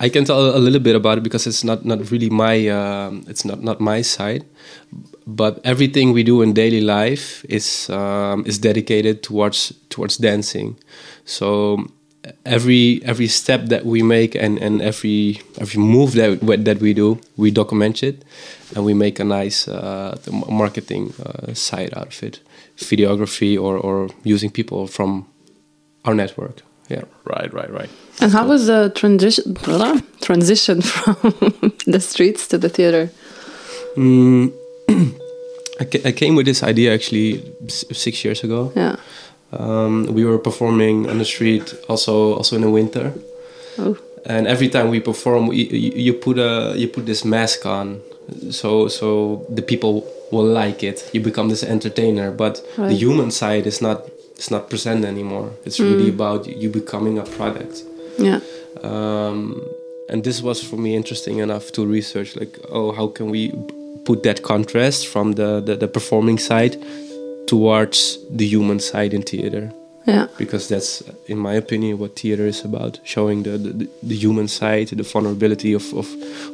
I 0.00 0.08
can 0.08 0.24
tell 0.24 0.56
a 0.56 0.58
little 0.58 0.80
bit 0.80 0.96
about 0.96 1.18
it 1.18 1.22
because 1.22 1.46
it's 1.46 1.64
not 1.64 1.84
not 1.84 2.10
really 2.10 2.30
my 2.30 2.68
um, 2.68 3.24
it's 3.28 3.44
not 3.44 3.62
not 3.62 3.80
my 3.80 4.02
side, 4.02 4.44
but 5.26 5.60
everything 5.64 6.12
we 6.12 6.22
do 6.22 6.42
in 6.42 6.52
daily 6.52 6.80
life 6.80 7.44
is 7.48 7.88
um, 7.90 8.44
is 8.46 8.58
dedicated 8.58 9.22
towards 9.22 9.72
towards 9.90 10.16
dancing. 10.16 10.76
So 11.24 11.86
every 12.44 13.00
every 13.04 13.28
step 13.28 13.66
that 13.66 13.84
we 13.84 14.02
make 14.02 14.34
and, 14.34 14.58
and 14.58 14.82
every 14.82 15.40
every 15.58 15.80
move 15.80 16.14
that 16.14 16.40
that 16.64 16.80
we 16.80 16.94
do, 16.94 17.20
we 17.36 17.50
document 17.50 18.02
it, 18.02 18.24
and 18.74 18.84
we 18.84 18.94
make 18.94 19.20
a 19.20 19.24
nice 19.24 19.68
uh, 19.68 20.16
marketing 20.48 21.12
uh, 21.24 21.54
side 21.54 21.92
out 21.96 22.08
of 22.08 22.22
it, 22.22 22.40
videography 22.76 23.58
or 23.58 23.76
or 23.76 24.08
using 24.24 24.50
people 24.50 24.86
from 24.86 25.26
our 26.04 26.14
network. 26.14 26.62
Yeah. 26.88 27.04
Right. 27.24 27.52
Right. 27.52 27.70
Right. 27.70 27.90
And 28.20 28.32
how 28.32 28.46
was 28.46 28.66
the 28.66 28.92
transition 28.94 29.54
transition 30.20 30.82
from 30.92 31.72
the 31.86 32.00
streets 32.00 32.48
to 32.48 32.58
the 32.58 32.68
theater? 32.68 33.10
Mm, 33.96 34.52
I, 35.80 36.08
I 36.08 36.12
came 36.12 36.36
with 36.36 36.46
this 36.46 36.62
idea 36.62 36.92
actually 36.92 37.42
six 37.68 38.24
years 38.24 38.44
ago. 38.44 38.72
Yeah. 38.76 38.96
Um, 39.52 40.06
we 40.12 40.24
were 40.24 40.38
performing 40.38 41.08
on 41.08 41.18
the 41.18 41.24
street 41.24 41.74
also 41.88 42.34
also 42.34 42.56
in 42.56 42.62
the 42.62 42.70
winter. 42.70 43.12
Oh. 43.78 43.96
And 44.26 44.46
every 44.46 44.68
time 44.68 44.88
we 44.88 45.00
perform, 45.00 45.52
you, 45.52 45.64
you 45.64 46.12
put 46.14 46.38
a 46.38 46.74
you 46.76 46.88
put 46.88 47.06
this 47.06 47.24
mask 47.24 47.66
on, 47.66 48.00
so 48.50 48.88
so 48.88 49.44
the 49.54 49.62
people 49.62 50.04
will 50.32 50.46
like 50.46 50.82
it. 50.82 51.08
You 51.12 51.20
become 51.20 51.48
this 51.48 51.62
entertainer, 51.62 52.30
but 52.30 52.62
Right. 52.78 52.88
the 52.88 52.94
human 52.96 53.30
side 53.30 53.66
is 53.66 53.80
not 53.80 53.98
it's 54.36 54.50
not 54.50 54.68
present 54.68 55.04
anymore. 55.04 55.50
It's 55.64 55.78
really 55.78 56.08
about 56.08 56.46
you 56.46 56.68
becoming 56.70 57.18
a 57.18 57.22
product. 57.22 57.82
Yeah. 58.18 58.40
Um, 58.82 59.62
and 60.08 60.22
this 60.24 60.42
was 60.42 60.62
for 60.62 60.76
me 60.76 60.94
interesting 60.96 61.38
enough 61.38 61.70
to 61.72 61.86
research 61.86 62.36
like 62.36 62.58
oh 62.70 62.92
how 62.92 63.06
can 63.08 63.30
we 63.30 63.52
put 64.04 64.22
that 64.22 64.42
contrast 64.42 65.06
from 65.08 65.32
the, 65.32 65.60
the, 65.64 65.76
the 65.76 65.88
performing 65.88 66.38
side 66.38 66.76
towards 67.46 68.18
the 68.30 68.46
human 68.46 68.80
side 68.80 69.14
in 69.14 69.22
theater 69.22 69.72
Yeah. 70.06 70.26
because 70.38 70.68
that's 70.68 71.02
in 71.26 71.38
my 71.38 71.54
opinion 71.54 71.98
what 71.98 72.16
theater 72.16 72.46
is 72.46 72.64
about 72.64 73.00
showing 73.04 73.42
the, 73.44 73.56
the, 73.58 73.88
the 74.02 74.14
human 74.16 74.48
side 74.48 74.88
the 74.88 75.02
vulnerability 75.02 75.72
of, 75.74 75.84
of, 75.94 76.06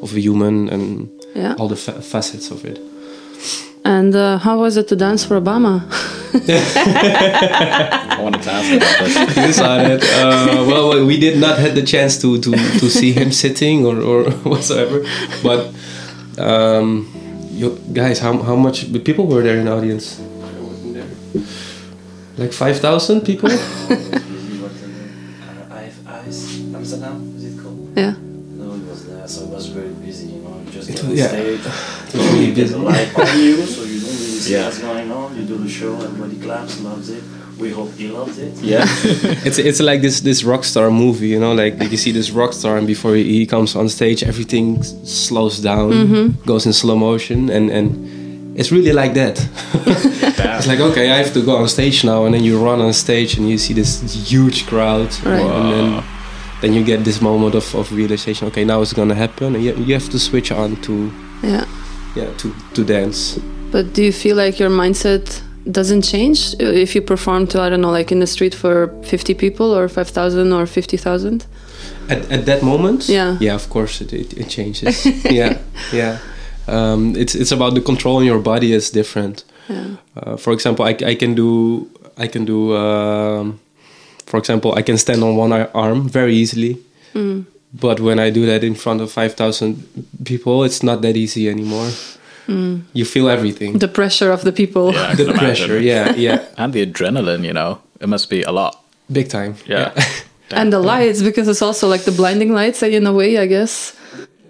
of 0.02 0.14
a 0.14 0.20
human 0.20 0.68
and 0.68 1.08
Yeah. 1.34 1.54
all 1.58 1.68
the 1.68 1.76
fa- 1.76 2.00
facets 2.02 2.50
of 2.50 2.64
it 2.64 2.78
And 3.84 4.14
uh, 4.14 4.36
how 4.38 4.58
was 4.60 4.76
it 4.76 4.86
to 4.88 4.96
dance 4.96 5.24
for 5.24 5.40
Obama? 5.40 5.80
I 6.34 8.18
wanted 8.20 8.42
to 8.42 8.50
ask 8.52 8.68
about 8.76 8.98
this. 9.00 9.36
you 9.46 9.52
saw 9.52 9.78
it. 9.80 10.02
Uh, 10.04 10.64
well, 10.68 11.06
we 11.06 11.16
did 11.18 11.38
not 11.40 11.58
had 11.58 11.74
the 11.74 11.82
chance 11.82 12.18
to 12.22 12.38
to, 12.44 12.50
to 12.80 12.86
see 12.90 13.12
him 13.12 13.30
sitting 13.32 13.86
or, 13.86 13.96
or 14.10 14.30
whatsoever. 14.52 14.98
But 15.42 15.60
um, 16.38 17.08
you 17.60 17.78
guys, 17.92 18.18
how 18.20 18.32
how 18.42 18.56
much 18.56 18.84
people 19.08 19.24
were 19.26 19.42
there 19.42 19.56
in 19.58 19.64
the 19.64 19.72
audience? 19.72 20.20
I 20.20 20.60
wasn't 20.60 20.92
there. 20.94 21.10
Like 22.36 22.52
five 22.52 22.76
thousand 22.80 23.20
people. 23.22 23.50
Know, 31.16 31.44
you 31.46 31.56
just 31.58 31.64
It 31.64 31.64
get 31.64 31.64
was- 31.64 31.64
on 31.64 31.64
yeah. 31.64 31.64
stage. 31.64 32.14
It 32.14 32.16
was 32.16 32.32
really 32.32 32.50
There's 32.52 32.72
a 32.72 32.78
light 32.78 33.18
on 33.18 33.40
you, 33.40 33.66
so 33.66 33.82
you 33.84 34.00
don't 34.00 34.10
really 34.10 34.40
see 34.40 34.52
Yeah. 34.52 34.64
what's 34.64 34.78
going 34.78 35.10
on. 35.12 35.36
You 35.36 35.42
do 35.42 35.56
the 35.58 35.68
show, 35.68 35.94
everybody 36.00 36.36
claps, 36.36 36.80
loves 36.80 37.08
it. 37.10 37.22
We 37.58 37.70
hope 37.70 37.92
he 37.98 38.08
loves 38.08 38.38
it. 38.38 38.52
Yeah. 38.62 38.86
It's 39.46 39.58
it's 39.58 39.80
like 39.80 40.00
this 40.00 40.20
this 40.22 40.44
rock 40.44 40.64
star 40.64 40.90
movie, 40.90 41.28
you 41.28 41.38
know, 41.38 41.52
like, 41.52 41.78
like 41.80 41.90
you 41.90 41.98
see 41.98 42.12
this 42.12 42.30
rock 42.30 42.52
star, 42.54 42.76
and 42.78 42.86
before 42.86 43.14
he, 43.16 43.24
he 43.40 43.46
comes 43.46 43.76
on 43.76 43.88
stage, 43.88 44.22
everything 44.22 44.78
s- 44.78 44.94
slows 45.04 45.58
down, 45.60 45.92
mm-hmm. 45.92 46.26
goes 46.46 46.64
in 46.66 46.72
slow 46.72 46.96
motion, 46.96 47.50
and 47.50 47.70
and 47.70 47.90
it's 48.58 48.70
really 48.72 48.92
like 48.92 49.12
that. 49.14 49.36
it's 50.56 50.66
like 50.66 50.80
okay, 50.80 51.10
I 51.12 51.16
have 51.22 51.32
to 51.34 51.42
go 51.42 51.56
on 51.56 51.68
stage 51.68 52.02
now, 52.02 52.24
and 52.24 52.32
then 52.34 52.42
you 52.44 52.58
run 52.64 52.80
on 52.80 52.92
stage, 52.92 53.36
and 53.38 53.46
you 53.50 53.58
see 53.58 53.74
this 53.74 54.00
huge 54.32 54.64
crowd, 54.66 55.08
Right. 55.24 55.40
and 55.42 55.72
then 55.72 56.04
then 56.60 56.72
you 56.74 56.84
get 56.84 57.04
this 57.04 57.20
moment 57.20 57.54
of, 57.54 57.74
of 57.74 57.90
realization. 57.92 58.48
Okay, 58.48 58.64
now 58.64 58.82
it's 58.82 58.92
gonna 58.92 59.14
happen, 59.14 59.54
and 59.54 59.64
you, 59.64 59.74
you 59.76 59.94
have 59.94 60.08
to 60.10 60.18
switch 60.18 60.52
on 60.52 60.76
to 60.82 61.10
Yeah. 61.42 61.64
yeah 62.16 62.30
to 62.38 62.52
to 62.74 62.84
dance. 62.84 63.38
But 63.72 63.92
do 63.94 64.02
you 64.02 64.12
feel 64.12 64.36
like 64.36 64.58
your 64.58 64.70
mindset 64.70 65.42
doesn't 65.70 66.02
change 66.02 66.54
if 66.58 66.94
you 66.94 67.02
perform 67.02 67.46
to 67.46 67.60
I 67.60 67.68
don't 67.70 67.80
know, 67.80 67.92
like 67.98 68.10
in 68.14 68.20
the 68.20 68.26
street 68.26 68.54
for 68.54 68.88
fifty 69.02 69.34
people 69.34 69.66
or 69.76 69.88
five 69.88 70.08
thousand 70.08 70.52
or 70.52 70.66
fifty 70.66 70.96
thousand? 70.96 71.46
At, 72.08 72.30
at 72.32 72.44
that 72.46 72.62
moment, 72.62 73.08
Yeah. 73.08 73.36
yeah, 73.40 73.54
of 73.54 73.68
course 73.68 74.00
it 74.04 74.12
it, 74.12 74.32
it 74.36 74.48
changes. 74.48 75.06
yeah, 75.30 75.58
yeah. 75.92 76.18
Um, 76.68 77.14
it's 77.16 77.34
it's 77.34 77.52
about 77.52 77.74
the 77.74 77.80
control 77.80 78.20
in 78.20 78.26
your 78.26 78.40
body 78.42 78.72
is 78.72 78.90
different. 78.90 79.44
Yeah. 79.68 79.84
Uh, 80.16 80.36
for 80.36 80.52
example, 80.52 80.84
I, 80.84 80.96
I 81.12 81.14
can 81.16 81.34
do 81.34 81.86
I 82.18 82.26
can 82.28 82.44
do 82.44 82.74
um, 82.76 83.60
for 84.30 84.38
example 84.38 84.70
I 84.78 84.82
can 84.82 84.96
stand 84.98 85.22
on 85.22 85.36
one 85.36 85.52
arm 85.52 86.08
very 86.08 86.34
easily. 86.42 86.78
Mm. 87.14 87.44
But 87.72 88.00
when 88.00 88.18
I 88.18 88.30
do 88.30 88.46
that 88.46 88.62
in 88.64 88.74
front 88.74 89.00
of 89.00 89.12
five 89.12 89.34
thousand 89.34 89.70
people, 90.24 90.64
it's 90.64 90.82
not 90.82 91.02
that 91.02 91.16
easy 91.16 91.48
anymore. 91.48 91.90
You 92.92 93.04
feel 93.04 93.28
everything. 93.28 93.78
The 93.78 93.86
pressure 93.86 94.32
of 94.32 94.42
the 94.42 94.50
people. 94.50 94.92
Yeah, 94.92 95.14
The 95.14 95.24
can 95.26 95.38
pressure, 95.38 95.78
yeah, 95.78 96.14
yeah, 96.16 96.38
And 96.58 96.72
the 96.72 96.84
adrenaline, 96.84 97.44
you 97.44 97.52
know, 97.52 97.78
it 98.00 98.08
must 98.08 98.28
be 98.28 98.42
a 98.42 98.50
lot. 98.50 98.74
big 99.12 99.28
time. 99.28 99.54
Yeah. 99.66 99.92
And 100.50 100.72
the 100.72 100.80
lights, 100.80 101.22
because 101.22 101.46
it's 101.46 101.62
also 101.62 101.86
like 101.86 102.02
the 102.02 102.10
blinding 102.10 102.52
lights 102.52 102.82
in 102.82 103.06
a 103.06 103.12
way, 103.12 103.38
I 103.38 103.46
guess. 103.46 103.94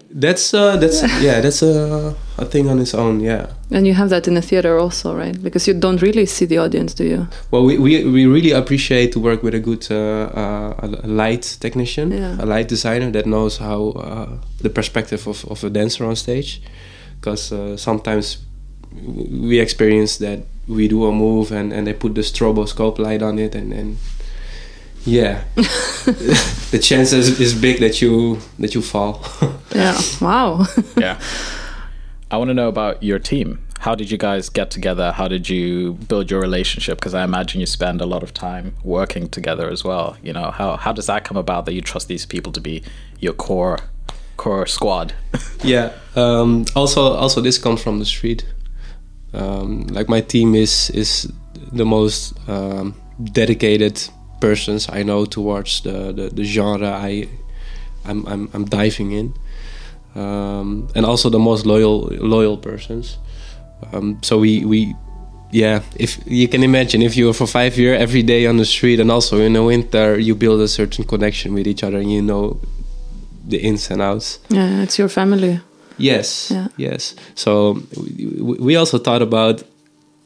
That's 0.09 0.51
uh, 0.53 0.77
that's 0.77 1.03
yeah, 1.21 1.41
that's 1.41 1.61
a 1.61 2.15
a 2.41 2.45
thing 2.45 2.69
on 2.69 2.79
its 2.79 2.93
own. 2.93 3.19
Yeah. 3.19 3.45
And 3.71 3.85
you 3.85 3.93
have 3.93 4.09
that 4.09 4.27
in 4.27 4.33
the 4.33 4.41
theater 4.41 4.77
also, 4.79 5.15
right? 5.15 5.41
Because 5.43 5.67
you 5.67 5.73
don't 5.79 6.01
really 6.01 6.25
see 6.25 6.45
the 6.45 6.57
audience, 6.57 6.93
do 6.93 7.03
you? 7.03 7.27
Well, 7.51 7.63
we, 7.65 7.77
we, 7.77 8.03
we 8.05 8.25
really 8.25 8.51
appreciate 8.51 9.11
to 9.13 9.19
work 9.19 9.43
with 9.43 9.53
a 9.55 9.59
good 9.59 9.87
uh, 9.91 9.95
uh, 9.95 11.03
a 11.03 11.07
light 11.07 11.57
technician, 11.59 12.11
Yeah. 12.11 12.35
a 12.39 12.45
light 12.45 12.67
designer 12.67 13.11
that 13.11 13.25
knows 13.25 13.57
how 13.57 13.89
uh, 13.91 14.27
the 14.61 14.69
perspective 14.69 15.27
of, 15.27 15.45
of 15.45 15.63
a 15.63 15.69
dancer 15.69 16.05
on 16.05 16.15
stage. 16.15 16.61
Because 17.19 17.51
uh, 17.51 17.77
sometimes 17.77 18.37
we 19.05 19.59
experience 19.59 20.17
that 20.17 20.39
we 20.67 20.87
do 20.87 21.05
a 21.05 21.11
move 21.11 21.51
and, 21.51 21.71
and 21.73 21.85
they 21.85 21.93
put 21.93 22.15
the 22.15 22.21
stroboscope 22.21 22.97
light 22.99 23.21
on 23.21 23.39
it 23.39 23.55
and, 23.55 23.73
and 23.73 23.97
yeah, 25.05 25.43
the 25.55 26.79
chances 26.81 27.39
is 27.39 27.53
big 27.53 27.79
that 27.79 28.01
you 28.01 28.37
that 28.59 28.73
you 28.75 28.81
fall. 28.81 29.21
Yeah. 29.75 29.97
Wow. 30.19 30.65
yeah. 30.97 31.17
I 32.31 32.37
want 32.37 32.47
to 32.47 32.53
know 32.53 32.69
about 32.69 33.03
your 33.03 33.19
team. 33.19 33.59
How 33.79 33.93
did 33.93 34.09
you 34.09 34.17
guys 34.17 34.47
get 34.47 34.71
together? 34.71 35.11
How 35.11 35.27
did 35.27 35.49
you 35.49 35.93
build 36.07 36.31
your 36.31 36.39
relationship? 36.39 36.97
Because 36.97 37.13
I 37.13 37.25
imagine 37.25 37.59
you 37.59 37.65
spend 37.65 37.99
a 37.99 38.05
lot 38.05 38.23
of 38.23 38.33
time 38.33 38.73
working 38.83 39.27
together 39.27 39.69
as 39.69 39.83
well. 39.83 40.15
You 40.23 40.31
know, 40.31 40.49
how 40.51 40.77
how 40.77 40.93
does 40.93 41.07
that 41.07 41.25
come 41.25 41.35
about 41.35 41.65
that 41.65 41.73
you 41.73 41.81
trust 41.81 42.07
these 42.07 42.25
people 42.25 42.53
to 42.53 42.61
be 42.61 42.83
your 43.19 43.33
core 43.33 43.79
core 44.37 44.65
squad? 44.65 45.13
yeah. 45.63 45.91
Um, 46.15 46.65
also, 46.73 47.01
also 47.01 47.41
this 47.41 47.57
comes 47.57 47.83
from 47.83 47.99
the 47.99 48.05
street. 48.05 48.45
Um, 49.33 49.87
like 49.87 50.07
my 50.07 50.21
team 50.21 50.55
is 50.55 50.89
is 50.91 51.29
the 51.73 51.85
most 51.85 52.33
um, 52.47 52.95
dedicated 53.33 54.09
persons 54.39 54.87
I 54.89 55.03
know 55.03 55.25
towards 55.25 55.81
the, 55.81 56.13
the, 56.13 56.29
the 56.29 56.43
genre 56.43 56.91
I 56.91 57.27
I'm, 58.05 58.25
I'm, 58.25 58.49
I'm 58.53 58.65
diving 58.65 59.11
in, 59.11 59.33
um, 60.15 60.87
and 60.95 61.05
also 61.05 61.29
the 61.29 61.39
most 61.39 61.65
loyal 61.65 62.09
loyal 62.19 62.57
persons. 62.57 63.17
Um, 63.93 64.17
so 64.21 64.37
we 64.39 64.65
we 64.65 64.95
yeah, 65.53 65.81
if 65.95 66.17
you 66.25 66.47
can 66.47 66.63
imagine, 66.63 67.01
if 67.01 67.15
you're 67.17 67.33
for 67.33 67.47
five 67.47 67.77
years 67.77 67.99
every 68.01 68.23
day 68.23 68.45
on 68.47 68.57
the 68.57 68.65
street, 68.65 68.99
and 68.99 69.11
also 69.11 69.39
in 69.41 69.53
the 69.53 69.63
winter, 69.63 70.17
you 70.19 70.35
build 70.35 70.61
a 70.61 70.67
certain 70.67 71.03
connection 71.05 71.53
with 71.53 71.67
each 71.67 71.83
other, 71.83 71.97
and 71.97 72.11
you 72.11 72.21
know 72.21 72.57
the 73.49 73.57
ins 73.57 73.91
and 73.91 74.01
outs. 74.01 74.39
yeah, 74.49 74.81
it's 74.83 74.97
your 74.97 75.09
family. 75.09 75.59
Yes. 75.97 76.49
Yeah. 76.51 76.67
Yes. 76.77 77.15
So 77.35 77.81
we, 77.97 78.55
we 78.59 78.75
also 78.75 78.97
thought 78.97 79.21
about 79.21 79.63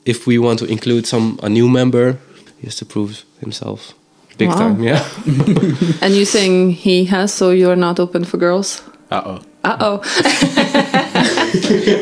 if 0.05 0.27
we 0.27 0.37
want 0.37 0.59
to 0.59 0.65
include 0.65 1.05
some 1.07 1.37
a 1.43 1.49
new 1.49 1.67
member, 1.67 2.17
he 2.59 2.67
has 2.67 2.75
to 2.75 2.85
prove 2.85 3.23
himself 3.39 3.93
big 4.37 4.49
Wow. 4.49 4.57
time. 4.57 4.83
Yeah. 4.83 5.03
And 6.01 6.13
you 6.13 6.25
saying 6.25 6.71
he 6.71 7.05
has, 7.05 7.33
so 7.33 7.49
you're 7.51 7.75
not 7.75 7.99
open 7.99 8.25
for 8.25 8.37
girls? 8.37 8.81
Uh 9.11 9.21
oh. 9.25 9.39
Uh 9.65 9.77
oh. 9.79 10.01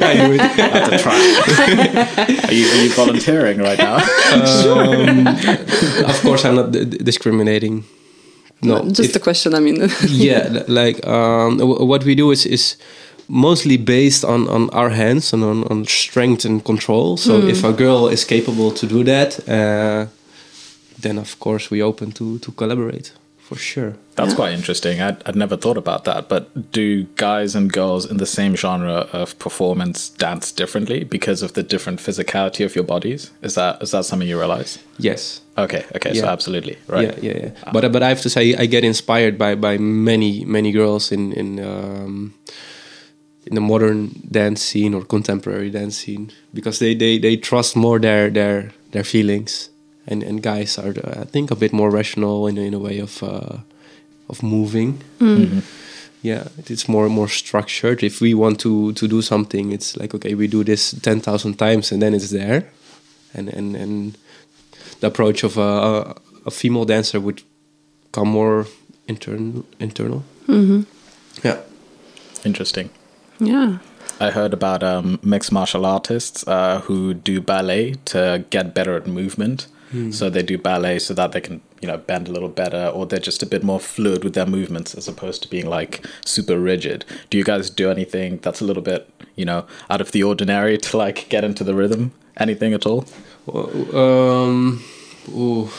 I 0.01 0.13
knew 0.27 0.33
it. 0.35 0.41
have 0.41 0.89
to 0.89 0.97
try. 0.97 1.15
are, 2.47 2.53
you, 2.53 2.65
are 2.67 2.83
you 2.83 2.89
volunteering 2.89 3.59
right 3.59 3.77
now? 3.77 3.95
Um, 4.33 5.27
of 6.11 6.21
course, 6.21 6.43
I'm 6.45 6.55
not 6.55 6.71
d- 6.71 6.85
d- 6.85 6.97
discriminating. 6.97 7.83
No. 8.61 8.81
Just 8.83 8.99
if- 9.11 9.15
a 9.15 9.19
question, 9.19 9.53
I 9.55 9.59
mean. 9.59 9.89
yeah, 10.07 10.63
like 10.67 11.05
um, 11.07 11.57
w- 11.57 11.85
what 11.85 12.03
we 12.03 12.15
do 12.15 12.31
is 12.31 12.45
is 12.45 12.75
mostly 13.29 13.77
based 13.77 14.25
on 14.25 14.47
on 14.49 14.69
our 14.71 14.89
hands 14.89 15.33
and 15.33 15.43
on, 15.43 15.63
on 15.69 15.85
strength 15.85 16.45
and 16.45 16.61
control. 16.63 17.17
So 17.17 17.37
if 17.47 17.63
a 17.63 17.71
girl 17.71 18.07
is 18.11 18.25
capable 18.25 18.71
to 18.71 18.85
do 18.87 19.03
that, 19.03 19.39
uh, 19.47 20.05
then 21.01 21.17
of 21.17 21.37
course 21.39 21.69
we 21.71 21.81
open 21.83 22.11
to 22.11 22.37
to 22.39 22.51
collaborate 22.51 23.11
for 23.47 23.55
sure. 23.55 23.93
That's 24.15 24.29
Yeah. 24.31 24.35
quite 24.35 24.53
interesting. 24.53 25.01
I'd, 25.01 25.17
I'd 25.25 25.35
never 25.35 25.57
thought 25.57 25.77
about 25.77 26.03
that. 26.05 26.29
But 26.29 26.71
do 26.71 27.03
guys 27.15 27.55
and 27.55 27.71
girls 27.71 28.09
in 28.09 28.17
the 28.17 28.25
same 28.25 28.55
genre 28.55 29.07
of 29.11 29.37
performance 29.39 30.09
dance 30.09 30.51
differently 30.51 31.03
because 31.03 31.41
of 31.45 31.53
the 31.53 31.63
different 31.63 31.99
physicality 31.99 32.63
of 32.65 32.75
your 32.75 32.85
bodies? 32.85 33.31
Is 33.41 33.55
that 33.55 33.81
is 33.83 33.91
that 33.91 34.05
something 34.05 34.27
you 34.29 34.39
realize? 34.39 34.79
Yes. 34.97 35.41
Okay, 35.57 35.83
okay, 35.95 36.13
so 36.15 36.25
absolutely, 36.27 36.77
right. 36.87 37.07
Yeah, 37.23 37.31
yeah, 37.31 37.37
yeah. 37.43 37.71
But 37.73 37.91
but 37.91 38.01
I 38.01 38.09
have 38.09 38.21
to 38.21 38.29
say 38.29 38.55
I 38.55 38.65
get 38.65 38.83
inspired 38.83 39.37
by 39.37 39.55
by 39.55 39.77
many 39.77 40.45
many 40.45 40.71
girls 40.71 41.11
in 41.11 41.31
in 41.33 41.59
um, 41.59 42.33
in 43.45 43.55
the 43.55 43.61
modern 43.61 44.09
dance 44.31 44.61
scene 44.61 44.93
or 44.97 45.03
contemporary 45.05 45.69
dance 45.69 45.97
scene 45.97 46.31
because 46.53 46.79
they 46.79 46.95
they, 46.95 47.19
they 47.19 47.37
trust 47.37 47.75
more 47.75 47.99
their 47.99 48.29
their 48.31 48.71
their 48.91 49.03
feelings 49.03 49.69
and 50.07 50.23
and 50.23 50.41
guys 50.43 50.77
are 50.77 50.93
uh, 51.03 51.21
I 51.21 51.25
think 51.25 51.51
a 51.51 51.55
bit 51.55 51.73
more 51.73 51.89
rational 51.97 52.47
in 52.49 52.57
a- 52.57 52.61
in 52.67 52.73
a 52.73 52.79
way 52.79 52.99
of 53.01 53.21
uh, 53.23 53.57
of 54.29 54.41
moving. 54.43 55.01
Yeah, 56.25 56.47
it's 56.69 56.87
more 56.87 57.09
more 57.09 57.27
structured. 57.27 58.01
If 58.03 58.21
we 58.21 58.33
want 58.33 58.59
to 58.61 58.93
to 58.93 59.07
do 59.07 59.21
something, 59.21 59.73
it's 59.73 59.97
like 59.97 60.15
okay, 60.15 60.35
we 60.35 60.47
do 60.47 60.63
this 60.63 60.93
ten 61.01 61.19
thousand 61.21 61.57
times 61.57 61.91
and 61.91 62.01
then 62.01 62.13
it's 62.13 62.29
there, 62.29 62.63
and 63.33 63.49
and 63.49 63.75
and 63.75 64.17
the 65.01 65.07
approach 65.07 65.43
of 65.43 65.57
a, 65.57 65.61
a, 65.61 66.15
a 66.45 66.51
female 66.51 66.85
dancer 66.85 67.19
would 67.19 67.41
come 68.11 68.29
more 68.29 68.65
intern, 69.07 69.63
internal. 69.79 70.23
Mm-hmm. 70.47 70.81
Yeah. 71.43 71.57
Interesting. 72.45 72.89
Yeah. 73.39 73.77
I 74.21 74.31
heard 74.31 74.53
about 74.53 74.83
um, 74.83 75.19
mixed 75.23 75.51
martial 75.51 75.85
artists 75.85 76.47
uh, 76.47 76.79
who 76.87 77.13
do 77.13 77.41
ballet 77.41 77.95
to 78.05 78.45
get 78.49 78.73
better 78.73 78.95
at 78.95 79.07
movement. 79.07 79.67
So 80.11 80.29
they 80.29 80.41
do 80.43 80.57
ballet 80.57 80.99
so 80.99 81.13
that 81.13 81.31
they 81.33 81.41
can, 81.41 81.61
you 81.81 81.87
know, 81.87 81.97
bend 81.97 82.27
a 82.27 82.31
little 82.31 82.49
better, 82.49 82.87
or 82.87 83.05
they're 83.05 83.19
just 83.19 83.43
a 83.43 83.45
bit 83.45 83.63
more 83.63 83.79
fluid 83.79 84.23
with 84.23 84.33
their 84.33 84.45
movements 84.47 84.95
as 84.95 85.07
opposed 85.07 85.43
to 85.43 85.49
being 85.49 85.67
like 85.67 86.03
super 86.25 86.59
rigid. 86.59 87.05
Do 87.29 87.37
you 87.37 87.43
guys 87.43 87.69
do 87.69 87.91
anything 87.91 88.39
that's 88.41 88.61
a 88.61 88.65
little 88.65 88.83
bit, 88.83 89.09
you 89.35 89.45
know, 89.45 89.65
out 89.89 90.01
of 90.01 90.11
the 90.11 90.23
ordinary 90.23 90.77
to 90.77 90.97
like 90.97 91.29
get 91.29 91.43
into 91.43 91.63
the 91.63 91.75
rhythm? 91.75 92.11
Anything 92.37 92.73
at 92.73 92.85
all? 92.85 93.05
Um, 93.93 94.83
ooh, 95.29 95.69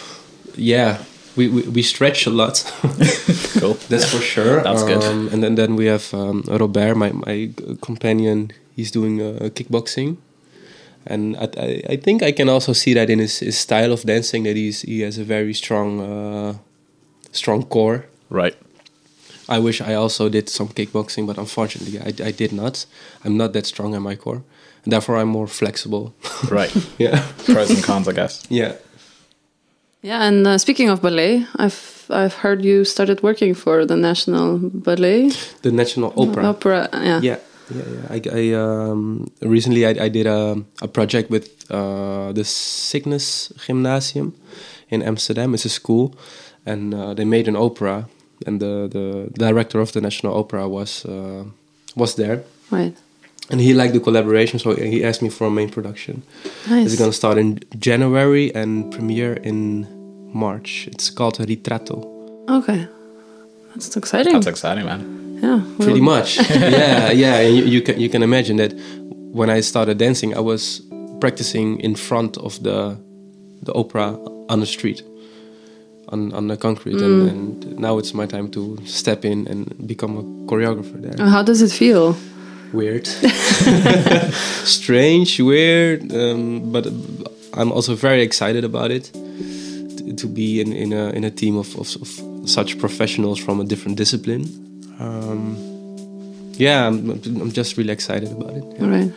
yeah. 0.55 1.03
We, 1.37 1.49
we, 1.49 1.63
we 1.63 1.83
stretch 1.83 2.27
a 2.27 2.31
lot. 2.31 2.63
Cool. 3.61 3.75
That's 3.89 4.05
for 4.13 4.21
sure. 4.21 4.63
That's 4.63 4.83
good. 4.83 5.03
Um, 5.03 5.29
and 5.33 5.43
then, 5.43 5.55
then 5.55 5.77
we 5.77 5.87
have 5.87 6.13
um, 6.13 6.43
Robert, 6.49 6.97
my, 6.97 7.13
my 7.13 7.51
companion. 7.81 8.51
He's 8.77 8.91
doing 8.91 9.23
uh, 9.23 9.49
kickboxing. 9.55 10.19
And 11.07 11.37
I, 11.37 11.49
I, 11.59 11.83
I 11.91 11.97
think 11.97 12.23
I 12.23 12.33
can 12.33 12.49
also 12.49 12.73
see 12.73 12.95
that 12.95 13.11
in 13.11 13.19
his, 13.19 13.39
his 13.41 13.59
style 13.59 13.93
of 13.93 14.03
dancing 14.03 14.45
that 14.45 14.57
he's, 14.57 14.83
he 14.83 15.01
has 15.01 15.19
a 15.19 15.25
very 15.25 15.55
strong 15.55 16.01
uh, 16.01 16.55
strong 17.33 17.65
core. 17.65 18.07
Right. 18.31 18.57
I 19.49 19.59
wish 19.59 19.81
I 19.83 19.95
also 19.95 20.29
did 20.29 20.49
some 20.49 20.69
kickboxing, 20.69 21.27
but 21.27 21.37
unfortunately 21.37 21.99
I, 22.01 22.29
I 22.29 22.31
did 22.33 22.53
not. 22.53 22.87
I'm 23.25 23.37
not 23.37 23.53
that 23.53 23.67
strong 23.67 23.95
in 23.95 24.03
my 24.03 24.17
core. 24.17 24.43
And 24.85 24.93
therefore 24.93 25.17
I'm 25.19 25.29
more 25.29 25.47
flexible. 25.47 26.15
Right. 26.51 26.75
yeah. 26.99 27.23
Pros 27.45 27.71
and 27.71 27.83
cons, 27.83 28.09
I 28.09 28.13
guess. 28.13 28.43
Yeah. 28.49 28.73
Yeah, 30.03 30.23
and 30.23 30.47
uh, 30.47 30.59
speaking 30.59 30.91
of 30.91 31.01
ballet, 31.01 31.47
I've 31.57 32.07
I've 32.11 32.35
heard 32.35 32.63
you 32.63 32.85
started 32.85 33.23
working 33.23 33.55
for 33.55 33.87
the 33.87 33.97
National 33.97 34.59
Ballet 34.59 35.31
The 35.63 35.73
National 35.73 36.13
Opera. 36.17 36.45
Opera. 36.45 36.89
Yeah. 36.93 37.21
Yeah, 37.23 37.39
yeah, 37.75 37.83
yeah. 37.95 38.33
I, 38.33 38.41
I 38.41 38.53
um, 38.55 39.31
recently 39.43 39.85
I, 39.87 40.05
I 40.05 40.09
did 40.09 40.27
a, 40.27 40.63
a 40.83 40.89
project 40.89 41.31
with 41.31 41.49
uh, 41.71 42.33
the 42.33 42.45
Cygnus 42.45 43.53
Gymnasium 43.67 44.33
in 44.91 45.03
Amsterdam. 45.03 45.55
It's 45.55 45.65
a 45.65 45.69
school, 45.69 46.15
and 46.67 46.95
uh, 46.95 47.15
they 47.15 47.25
made 47.25 47.49
an 47.49 47.57
opera, 47.57 48.07
and 48.47 48.61
the, 48.61 48.89
the 48.91 49.31
director 49.39 49.81
of 49.81 49.93
the 49.93 50.01
National 50.01 50.37
Opera 50.39 50.69
was 50.69 51.05
uh, 51.05 51.45
was 51.97 52.15
there, 52.17 52.43
Right. 52.71 52.95
and 53.51 53.61
he 53.61 53.73
liked 53.75 53.93
the 53.95 54.01
collaboration, 54.01 54.59
so 54.59 54.75
he 54.75 55.05
asked 55.05 55.23
me 55.23 55.29
for 55.31 55.47
a 55.47 55.51
main 55.51 55.69
production. 55.71 56.23
Nice. 56.69 56.87
It's 56.93 56.99
gonna 56.99 57.13
start 57.13 57.39
in 57.39 57.61
January 57.79 58.53
and 58.55 58.91
premiere 58.93 59.35
in 59.35 59.87
March. 60.33 60.89
It's 60.93 61.11
called 61.11 61.39
Ritrato. 61.39 62.03
Okay. 62.49 62.89
That's 63.75 63.97
exciting. 63.97 64.33
That's 64.35 64.47
exciting, 64.47 64.85
man. 64.85 65.01
Yeah. 65.45 65.85
pretty 65.85 66.01
much. 66.01 66.39
Yeah 66.51 67.11
yeah 67.11 67.45
and 67.45 67.57
you, 67.57 67.65
you 67.65 67.81
can 67.83 68.01
you 68.01 68.09
can 68.09 68.23
imagine 68.23 68.57
that 68.57 68.73
when 69.39 69.51
i 69.51 69.61
started 69.61 69.99
dancing 69.99 70.37
i 70.37 70.41
was 70.41 70.83
practicing 71.21 71.81
in 71.81 71.95
front 71.95 72.37
of 72.39 72.63
the 72.63 72.97
the 73.67 73.73
opera 73.75 74.07
on 74.49 74.61
the 74.61 74.67
street 74.67 75.03
on 76.09 76.33
on 76.33 76.49
the 76.49 76.57
concrete 76.57 77.01
and, 77.01 77.31
and 77.31 77.79
now 77.79 77.99
it's 77.99 78.13
my 78.15 78.27
time 78.27 78.49
to 78.51 78.79
step 78.85 79.25
in 79.25 79.47
and 79.49 79.87
become 79.87 80.19
a 80.19 80.23
choreographer 80.51 81.01
there. 81.01 81.27
How 81.29 81.43
does 81.43 81.63
it 81.63 81.73
feel? 81.73 82.17
weird. 82.73 83.07
Strange 84.65 85.41
weird 85.41 86.13
um, 86.13 86.73
but 86.73 86.87
i'm 87.55 87.71
also 87.71 87.95
very 87.95 88.23
excited 88.23 88.65
about 88.65 88.91
it 88.91 89.05
to, 89.97 90.13
to 90.17 90.27
be 90.27 90.61
in, 90.61 90.73
in 90.73 90.93
a 90.93 91.11
in 91.11 91.25
a 91.25 91.31
team 91.31 91.57
of, 91.57 91.69
of, 91.79 91.97
of 92.03 92.49
such 92.49 92.79
professionals 92.79 93.39
from 93.39 93.61
a 93.61 93.65
different 93.65 93.97
discipline 93.97 94.64
um, 95.01 95.57
yeah 96.55 96.87
I'm, 96.87 97.11
I'm 97.11 97.53
just 97.53 97.77
really 97.77 97.93
excited 97.93 98.31
about 98.33 98.55
it 98.55 98.65
All 98.81 98.89
right. 98.89 99.13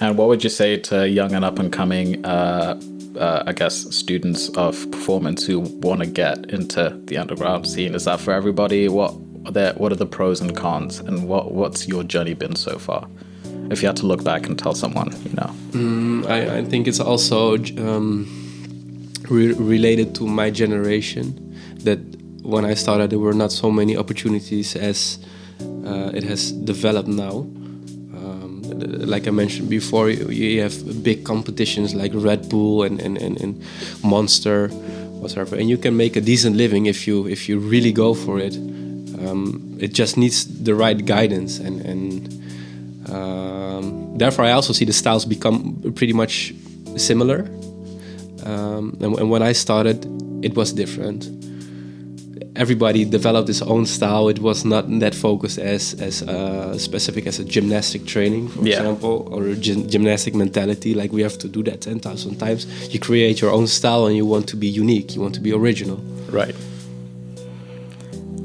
And 0.00 0.18
what 0.18 0.26
would 0.28 0.42
you 0.42 0.50
say 0.50 0.76
to 0.76 1.08
young 1.08 1.32
and 1.34 1.44
up 1.44 1.58
and 1.60 1.72
coming, 1.72 2.24
uh, 2.26 2.78
uh, 3.16 3.44
I 3.46 3.52
guess, 3.52 3.74
students 3.94 4.48
of 4.56 4.90
performance 4.90 5.46
who 5.46 5.60
want 5.60 6.00
to 6.00 6.06
get 6.06 6.50
into 6.50 7.00
the 7.04 7.16
underground 7.16 7.68
scene? 7.68 7.94
Is 7.94 8.04
that 8.06 8.18
for 8.18 8.32
everybody? 8.34 8.88
What 8.88 9.14
are 9.46 9.52
there, 9.52 9.72
What 9.74 9.92
are 9.92 9.96
the 9.96 10.04
pros 10.06 10.40
and 10.40 10.54
cons, 10.56 10.98
and 10.98 11.28
what 11.28 11.52
what's 11.52 11.86
your 11.86 12.02
journey 12.02 12.34
been 12.34 12.56
so 12.56 12.76
far? 12.76 13.06
If 13.70 13.82
you 13.82 13.86
had 13.88 13.96
to 13.98 14.06
look 14.06 14.24
back 14.24 14.46
and 14.48 14.58
tell 14.58 14.74
someone, 14.74 15.12
you 15.24 15.32
know, 15.36 15.50
Mm, 15.70 16.26
I, 16.26 16.58
I 16.58 16.64
think 16.64 16.88
it's 16.88 17.00
also 17.00 17.56
um, 17.78 18.26
re- 19.30 19.52
related 19.54 20.14
to 20.16 20.26
my 20.26 20.50
generation 20.50 21.24
that 21.84 21.98
when 22.44 22.64
I 22.64 22.74
started, 22.74 23.10
there 23.10 23.18
were 23.18 23.32
not 23.32 23.50
so 23.50 23.70
many 23.70 23.96
opportunities 23.96 24.76
as 24.76 25.18
uh, 25.60 26.10
it 26.14 26.24
has 26.24 26.52
developed 26.52 27.08
now. 27.08 27.46
Um, 28.14 28.62
like 29.06 29.26
I 29.26 29.30
mentioned 29.30 29.70
before, 29.70 30.10
you, 30.10 30.60
have 30.62 31.02
big 31.02 31.24
competitions 31.24 31.94
like 31.94 32.12
Red 32.14 32.48
Bull 32.48 32.82
and, 32.82 33.00
and, 33.00 33.16
and, 33.16 33.40
and 33.40 33.62
Monster, 34.02 34.68
whatever, 34.68 35.56
and 35.56 35.68
you 35.68 35.78
can 35.78 35.96
make 35.96 36.16
a 36.16 36.20
decent 36.20 36.56
living 36.56 36.86
if 36.86 37.06
you 37.06 37.26
if 37.26 37.48
you 37.48 37.58
really 37.58 37.92
go 37.92 38.14
for 38.14 38.38
it. 38.38 38.54
Um, 38.56 39.78
it 39.80 39.94
just 39.94 40.16
needs 40.16 40.44
the 40.62 40.74
right 40.74 41.02
guidance 41.04 41.58
and 41.58 41.80
and 41.80 43.10
um, 43.10 44.18
therefore 44.18 44.44
I 44.44 44.52
also 44.52 44.72
see 44.72 44.84
the 44.84 44.92
styles 44.92 45.24
become 45.24 45.80
pretty 45.94 46.12
much 46.12 46.54
similar. 46.96 47.48
Um, 48.44 48.98
and, 49.00 49.18
and 49.18 49.30
when 49.30 49.42
I 49.42 49.52
started, 49.52 50.04
it 50.44 50.54
was 50.54 50.72
different. 50.72 51.43
Everybody 52.56 53.04
developed 53.04 53.48
his 53.48 53.62
own 53.62 53.84
style. 53.86 54.28
It 54.28 54.38
was 54.38 54.64
not 54.64 54.84
that 55.00 55.14
focused 55.14 55.58
as 55.58 55.94
as 56.00 56.22
uh, 56.22 56.78
specific 56.78 57.26
as 57.26 57.40
a 57.40 57.44
gymnastic 57.44 58.06
training, 58.06 58.48
for 58.48 58.62
Yeah. 58.64 58.76
example, 58.78 59.26
or 59.32 59.46
a 59.48 59.56
gym, 59.56 59.88
gymnastic 59.88 60.34
mentality. 60.34 60.94
Like 60.94 61.12
we 61.12 61.22
have 61.22 61.36
to 61.38 61.48
do 61.48 61.62
that 61.64 61.80
ten 61.80 61.98
thousand 61.98 62.38
times. 62.38 62.66
You 62.94 63.00
create 63.00 63.40
your 63.40 63.50
own 63.52 63.66
style, 63.66 64.06
and 64.06 64.16
you 64.16 64.24
want 64.26 64.46
to 64.50 64.56
be 64.56 64.68
unique. 64.68 65.14
You 65.16 65.22
want 65.22 65.34
to 65.34 65.40
be 65.40 65.52
original. 65.52 65.98
right? 66.30 66.54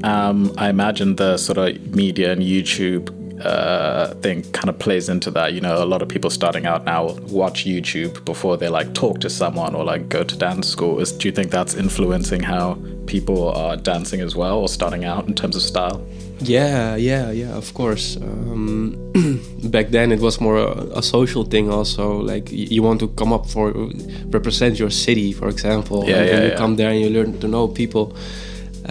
Um, 0.02 0.50
I 0.56 0.68
imagine 0.70 1.16
the 1.16 1.36
sort 1.36 1.58
of 1.58 1.94
media 1.94 2.32
and 2.32 2.42
YouTube 2.42 3.10
uh, 3.42 4.14
thing 4.16 4.42
kind 4.52 4.68
of 4.68 4.78
plays 4.78 5.08
into 5.08 5.30
that. 5.32 5.52
You 5.52 5.60
know, 5.60 5.82
a 5.82 5.86
lot 5.86 6.02
of 6.02 6.08
people 6.08 6.30
starting 6.30 6.66
out 6.66 6.84
now 6.84 7.12
watch 7.28 7.64
YouTube 7.64 8.24
before 8.24 8.56
they 8.56 8.68
like 8.68 8.94
talk 8.94 9.20
to 9.20 9.30
someone 9.30 9.74
or 9.74 9.84
like 9.84 10.08
go 10.08 10.24
to 10.24 10.36
dance 10.36 10.68
school. 10.68 11.00
Is, 11.00 11.12
do 11.12 11.28
you 11.28 11.32
think 11.32 11.50
that's 11.50 11.74
influencing 11.74 12.42
how 12.42 12.78
people 13.06 13.48
are 13.52 13.76
dancing 13.76 14.20
as 14.20 14.36
well 14.36 14.58
or 14.58 14.68
starting 14.68 15.04
out 15.04 15.26
in 15.26 15.34
terms 15.34 15.56
of 15.56 15.62
style? 15.62 16.04
Yeah, 16.42 16.96
yeah, 16.96 17.30
yeah. 17.30 17.54
Of 17.56 17.74
course. 17.74 18.16
Um, 18.16 18.96
back 19.64 19.88
then, 19.90 20.10
it 20.12 20.20
was 20.20 20.40
more 20.40 20.56
a, 20.56 20.98
a 20.98 21.02
social 21.02 21.44
thing. 21.44 21.70
Also, 21.70 22.18
like 22.18 22.46
y- 22.46 22.68
you 22.70 22.82
want 22.82 23.00
to 23.00 23.08
come 23.08 23.32
up 23.32 23.46
for 23.46 23.72
represent 24.26 24.78
your 24.78 24.90
city, 24.90 25.32
for 25.32 25.48
example. 25.48 26.04
Yeah, 26.06 26.16
and, 26.16 26.26
yeah, 26.26 26.34
and 26.34 26.44
you 26.44 26.50
yeah. 26.50 26.56
come 26.56 26.76
there 26.76 26.90
and 26.90 27.00
you 27.00 27.10
learn 27.10 27.38
to 27.40 27.48
know 27.48 27.68
people. 27.68 28.14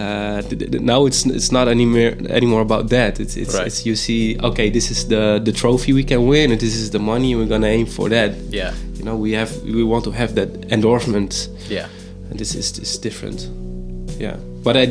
Uh, 0.00 0.40
th- 0.48 0.70
th- 0.72 0.82
now 0.92 1.00
it's 1.08 1.20
it's 1.38 1.50
not 1.58 1.66
anymore 1.76 2.12
anymore 2.40 2.62
about 2.68 2.84
that. 2.96 3.12
It's 3.22 3.34
it's, 3.42 3.54
Right. 3.54 3.66
it's 3.68 3.80
you 3.88 3.94
see 4.06 4.22
okay 4.48 4.68
this 4.76 4.86
is 4.94 5.00
the 5.14 5.22
the 5.48 5.52
trophy 5.62 5.92
we 6.00 6.04
can 6.12 6.20
win 6.32 6.46
and 6.52 6.58
this 6.66 6.74
is 6.82 6.88
the 6.96 6.98
money 7.12 7.30
we're 7.38 7.50
gonna 7.54 7.72
aim 7.78 7.86
for 7.86 8.06
that. 8.16 8.30
Yeah, 8.60 8.72
You 8.98 9.04
know 9.06 9.16
we 9.24 9.30
have 9.40 9.50
we 9.76 9.82
want 9.92 10.02
to 10.08 10.12
have 10.20 10.30
that 10.40 10.48
endorsement 10.76 11.32
yeah, 11.76 11.86
and 12.30 12.38
this 12.38 12.54
is 12.60 12.66
is 12.78 12.98
different. 13.06 13.38
Yeah, 14.24 14.36
but 14.64 14.74
I, 14.76 14.82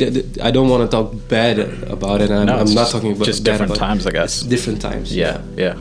I 0.47 0.51
don't 0.55 0.69
want 0.73 0.81
to 0.85 0.89
talk 0.97 1.07
bad 1.27 1.55
about 1.95 2.17
it. 2.23 2.29
I'm, 2.31 2.45
No, 2.47 2.55
I'm 2.61 2.73
not 2.73 2.89
talking 2.93 3.11
about 3.15 3.27
just 3.27 3.43
bad 3.43 3.51
different 3.51 3.71
about 3.71 3.85
it. 3.85 3.87
times, 3.87 4.03
I 4.07 4.11
guess. 4.11 4.31
It's 4.41 4.49
different 4.55 4.81
times. 4.81 5.07
yeah, 5.15 5.37
yeah. 5.57 5.75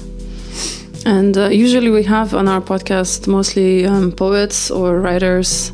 And 1.07 1.37
uh, 1.39 1.49
usually 1.49 1.91
we 1.91 2.03
have 2.05 2.35
on 2.35 2.49
our 2.49 2.61
podcast 2.61 3.27
mostly 3.27 3.87
um, 3.87 4.13
poets 4.13 4.71
or 4.71 5.01
writers. 5.01 5.73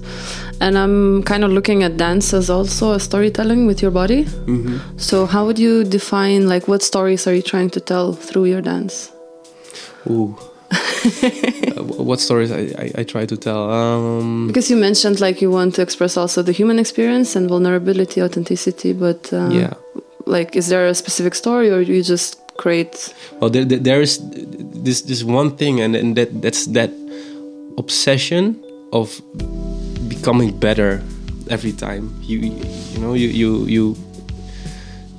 And 0.60 0.78
I'm 0.78 1.22
kind 1.22 1.44
of 1.44 1.50
looking 1.50 1.82
at 1.82 1.96
dance 1.96 2.32
as 2.32 2.48
also 2.50 2.92
a 2.92 3.00
storytelling 3.00 3.66
with 3.66 3.82
your 3.82 3.90
body. 3.90 4.24
Mm-hmm. 4.24 4.98
So 4.98 5.26
how 5.26 5.44
would 5.46 5.58
you 5.58 5.84
define 5.84 6.48
like 6.48 6.68
what 6.68 6.82
stories 6.82 7.26
are 7.26 7.34
you 7.34 7.42
trying 7.42 7.70
to 7.70 7.80
tell 7.80 8.12
through 8.12 8.46
your 8.46 8.62
dance? 8.62 9.12
Ooh. 10.08 10.36
Uh, 11.76 11.82
what 11.82 12.20
stories 12.20 12.50
I, 12.52 12.72
I, 12.78 12.92
I 13.00 13.04
try 13.04 13.26
to 13.26 13.36
tell? 13.36 13.70
Um, 13.70 14.46
Because 14.46 14.70
you 14.70 14.76
mentioned 14.76 15.20
like 15.20 15.42
you 15.42 15.50
want 15.50 15.74
to 15.74 15.82
express 15.82 16.16
also 16.16 16.40
the 16.40 16.52
human 16.52 16.78
experience 16.78 17.36
and 17.36 17.48
vulnerability, 17.48 18.22
authenticity, 18.22 18.92
but 18.92 19.32
uh, 19.32 19.48
yeah. 19.48 19.74
like 20.24 20.56
is 20.56 20.68
there 20.68 20.86
a 20.86 20.94
specific 20.94 21.34
story 21.34 21.70
or 21.70 21.80
you 21.80 22.02
just 22.02 22.40
create 22.56 23.12
Well, 23.40 23.50
there, 23.50 23.64
there, 23.64 23.78
there 23.78 24.00
is 24.00 24.20
this 24.84 25.02
this 25.02 25.24
one 25.24 25.56
thing, 25.56 25.80
and, 25.80 25.96
and 25.96 26.16
that 26.16 26.42
that's 26.42 26.66
that 26.66 26.90
obsession 27.76 28.62
of 28.92 29.20
becoming 30.24 30.58
better 30.58 31.02
every 31.50 31.72
time. 31.72 32.08
You 32.22 32.38
you 32.38 32.98
know 32.98 33.12
you 33.12 33.28
you 33.28 33.66
you 33.66 33.96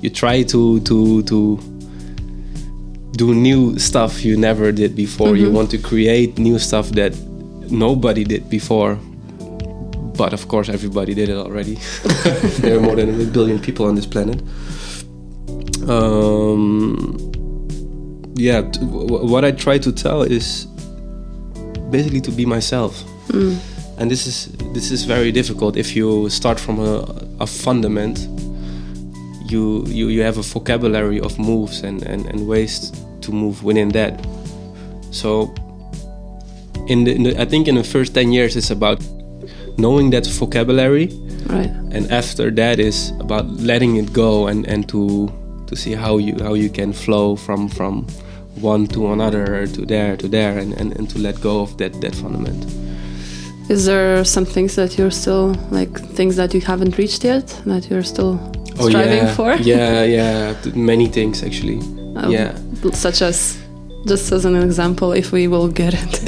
you 0.02 0.10
try 0.10 0.42
to 0.42 0.80
to 0.80 1.22
to 1.22 1.58
do 3.12 3.32
new 3.32 3.78
stuff 3.78 4.24
you 4.24 4.36
never 4.36 4.72
did 4.72 4.96
before. 4.96 5.36
You 5.36 5.52
want 5.52 5.70
to 5.70 5.78
create 5.78 6.38
new 6.38 6.58
stuff 6.58 6.90
that 6.98 7.14
nobody 7.70 8.24
did 8.24 8.50
before. 8.50 8.98
But 10.18 10.32
of 10.32 10.48
course, 10.48 10.68
everybody 10.68 11.14
did 11.14 11.28
it 11.28 11.36
already. 11.36 11.74
there 12.60 12.76
are 12.76 12.80
more 12.80 12.96
than 12.96 13.08
a 13.20 13.24
billion 13.26 13.60
people 13.60 13.86
on 13.86 13.94
this 13.94 14.06
planet. 14.06 14.42
Um, 15.88 17.14
yeah, 18.34 18.62
t- 18.62 18.80
w- 18.80 19.06
w- 19.06 19.30
what 19.30 19.44
I 19.44 19.52
try 19.52 19.78
to 19.78 19.92
tell 19.92 20.22
is 20.22 20.66
basically 21.90 22.22
to 22.22 22.32
be 22.32 22.44
myself. 22.46 23.04
And 23.98 24.10
this 24.10 24.26
is 24.26 24.48
this 24.74 24.90
is 24.90 25.04
very 25.04 25.32
difficult 25.32 25.76
if 25.76 25.96
you 25.96 26.28
start 26.28 26.60
from 26.60 26.80
a, 26.80 27.04
a 27.40 27.46
fundament. 27.46 28.28
You, 29.48 29.84
you 29.86 30.08
you 30.08 30.22
have 30.22 30.38
a 30.38 30.42
vocabulary 30.42 31.20
of 31.20 31.38
moves 31.38 31.82
and, 31.82 32.02
and, 32.02 32.26
and 32.26 32.48
ways 32.48 32.90
to 33.20 33.32
move 33.32 33.62
within 33.62 33.90
that. 33.90 34.26
So 35.12 35.54
in 36.88 37.04
the, 37.04 37.14
in 37.14 37.22
the 37.24 37.40
I 37.40 37.44
think 37.44 37.68
in 37.68 37.74
the 37.74 37.84
first 37.84 38.14
ten 38.14 38.32
years 38.32 38.56
it's 38.56 38.70
about 38.70 39.00
knowing 39.78 40.10
that 40.10 40.26
vocabulary 40.26 41.08
right? 41.46 41.70
and 41.92 42.10
after 42.10 42.50
that 42.50 42.78
is 42.78 43.12
about 43.20 43.46
letting 43.48 43.96
it 43.96 44.12
go 44.12 44.46
and, 44.46 44.66
and 44.66 44.88
to 44.88 45.30
to 45.66 45.76
see 45.76 45.92
how 45.92 46.18
you 46.18 46.36
how 46.42 46.54
you 46.54 46.70
can 46.70 46.92
flow 46.92 47.36
from 47.36 47.68
from 47.68 48.06
one 48.60 48.86
to 48.86 49.12
another 49.12 49.66
to 49.66 49.84
there 49.84 50.16
to 50.16 50.28
there 50.28 50.58
and, 50.58 50.72
and, 50.74 50.96
and 50.96 51.10
to 51.10 51.18
let 51.18 51.40
go 51.40 51.60
of 51.60 51.76
that 51.78 52.00
that 52.00 52.14
fundament 52.14 52.64
Is 53.68 53.84
there 53.86 54.24
some 54.24 54.44
things 54.44 54.76
that 54.76 54.96
you're 54.96 55.10
still 55.10 55.54
like 55.70 55.90
things 56.14 56.36
that 56.36 56.54
you 56.54 56.60
haven't 56.60 56.96
reached 56.98 57.24
yet 57.24 57.46
that 57.66 57.90
you're 57.90 58.04
still 58.04 58.38
striving 58.78 59.24
yeah 59.26 59.34
for? 59.34 59.54
yeah 59.60 60.04
yeah 60.04 60.54
many 60.74 61.06
things 61.08 61.42
actually 61.42 61.80
Um, 62.16 62.30
yeah 62.30 62.54
Such 62.92 63.22
as, 63.22 63.58
just 64.06 64.32
as 64.32 64.44
an 64.44 64.54
example, 64.56 65.12
if 65.12 65.32
we 65.32 65.48
will 65.48 65.68
get 65.68 65.92
it. 65.94 66.22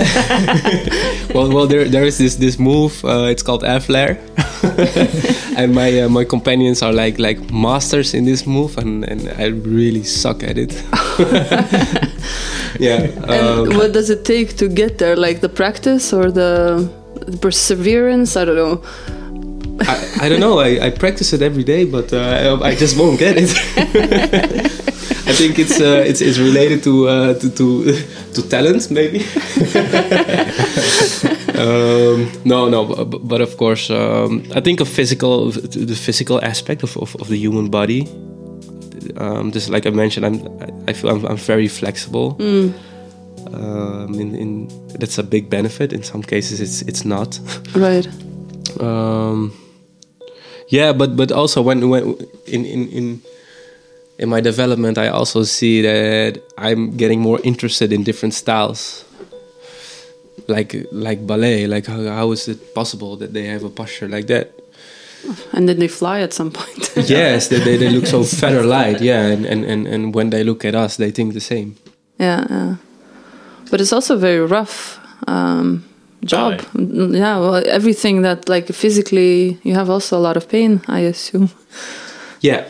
well 1.34 1.48
well 1.54 1.66
there 1.66 1.84
there 1.88 2.04
is 2.04 2.18
this 2.18 2.36
this 2.36 2.58
move 2.58 2.92
uh, 3.04 3.30
it's 3.32 3.42
called 3.42 3.62
air 3.64 3.80
flare 3.80 4.18
and 5.56 5.72
my 5.74 6.00
uh, 6.02 6.08
my 6.08 6.24
companions 6.24 6.82
are 6.82 6.92
like 6.92 7.18
like 7.18 7.38
masters 7.52 8.14
in 8.14 8.24
this 8.24 8.46
move 8.46 8.76
and, 8.78 9.04
and 9.04 9.20
I 9.38 9.46
really 9.48 10.02
suck 10.04 10.42
at 10.42 10.58
it 10.58 10.72
yeah 12.80 13.00
and 13.28 13.70
um, 13.70 13.76
what 13.78 13.92
does 13.92 14.10
it 14.10 14.24
take 14.24 14.56
to 14.56 14.68
get 14.68 14.98
there? 14.98 15.16
Like 15.16 15.40
the 15.40 15.48
practice 15.48 16.12
or 16.12 16.30
the, 16.30 16.88
the 17.30 17.38
perseverance? 17.38 18.36
I 18.36 18.44
don't 18.44 18.56
know. 18.56 18.82
I, 19.80 20.26
I 20.26 20.28
don't 20.28 20.40
know. 20.40 20.58
I, 20.58 20.86
I 20.86 20.90
practice 20.90 21.32
it 21.32 21.42
every 21.42 21.64
day, 21.64 21.84
but 21.84 22.12
uh, 22.12 22.58
I, 22.62 22.68
I 22.68 22.74
just 22.74 22.98
won't 22.98 23.18
get 23.18 23.36
it. 23.38 23.50
I 25.28 25.32
think 25.32 25.58
it's 25.58 25.78
uh, 25.80 26.02
it's, 26.06 26.20
it's 26.20 26.38
related 26.38 26.82
to 26.84 27.08
uh, 27.08 27.34
to, 27.34 27.50
to 27.50 27.92
to 28.34 28.48
talent, 28.48 28.90
maybe. 28.90 29.18
um, 31.54 32.32
no, 32.44 32.68
no, 32.68 32.84
but, 32.86 33.28
but 33.28 33.40
of 33.40 33.56
course, 33.56 33.90
um, 33.90 34.42
I 34.54 34.60
think 34.60 34.80
of 34.80 34.88
physical 34.88 35.50
the 35.50 35.94
physical 35.94 36.42
aspect 36.42 36.82
of, 36.82 36.96
of, 36.96 37.14
of 37.20 37.28
the 37.28 37.36
human 37.36 37.68
body. 37.68 38.08
Um, 39.16 39.52
just 39.52 39.68
like 39.68 39.86
I 39.86 39.90
mentioned, 39.90 40.26
I'm 40.26 40.40
I 40.88 40.92
feel 40.94 41.10
I'm, 41.10 41.24
I'm 41.26 41.36
very 41.36 41.68
flexible. 41.68 42.36
Um, 43.52 44.14
in, 44.14 44.34
in 44.34 44.68
that's 44.98 45.18
a 45.18 45.22
big 45.22 45.48
benefit. 45.50 45.92
In 45.92 46.02
some 46.02 46.22
cases, 46.22 46.60
it's 46.60 46.82
it's 46.82 47.04
not. 47.04 47.40
Right. 47.74 48.06
um 48.80 49.52
yeah 50.68 50.92
but 50.92 51.16
but 51.16 51.32
also 51.32 51.62
when 51.62 51.88
when 51.88 52.14
in 52.46 52.64
in 52.64 52.88
in 52.88 53.22
in 54.18 54.28
my 54.28 54.40
development 54.40 54.98
i 54.98 55.08
also 55.08 55.42
see 55.42 55.80
that 55.82 56.40
i'm 56.58 56.96
getting 56.96 57.20
more 57.20 57.40
interested 57.42 57.92
in 57.92 58.04
different 58.04 58.34
styles 58.34 59.04
like 60.48 60.86
like 60.92 61.26
ballet 61.26 61.66
like 61.66 61.86
how, 61.86 62.02
how 62.04 62.30
is 62.32 62.48
it 62.48 62.74
possible 62.74 63.16
that 63.16 63.32
they 63.32 63.44
have 63.44 63.64
a 63.64 63.70
posture 63.70 64.08
like 64.08 64.26
that 64.26 64.52
And 65.52 65.68
then 65.68 65.78
they 65.80 65.88
fly 65.88 66.20
at 66.22 66.32
some 66.32 66.50
point. 66.50 66.92
yes 67.10 67.48
they, 67.48 67.58
they, 67.58 67.76
they 67.76 67.90
look 67.90 68.06
so 68.06 68.22
feather 68.40 68.62
light 68.62 69.00
yeah 69.00 69.26
and, 69.26 69.44
and 69.44 69.64
and 69.64 69.86
and 69.86 70.14
when 70.14 70.30
they 70.30 70.44
look 70.44 70.64
at 70.64 70.74
us 70.74 70.96
they 70.96 71.10
think 71.10 71.34
the 71.34 71.40
same 71.40 71.74
yeah, 72.18 72.46
yeah. 72.50 72.76
But 73.70 73.80
it's 73.80 73.92
also 73.92 74.14
a 74.14 74.18
very 74.18 74.40
rough 74.40 74.98
um, 75.28 75.82
job. 76.24 76.60
Mm, 76.74 77.14
Yeah, 77.16 77.38
well, 77.40 77.62
everything 77.66 78.22
that 78.22 78.48
like 78.48 78.72
physically, 78.72 79.58
you 79.62 79.74
have 79.74 79.90
also 79.92 80.16
a 80.18 80.22
lot 80.22 80.36
of 80.36 80.48
pain, 80.48 80.80
I 80.88 81.00
assume, 81.00 81.48
yeah. 82.40 82.64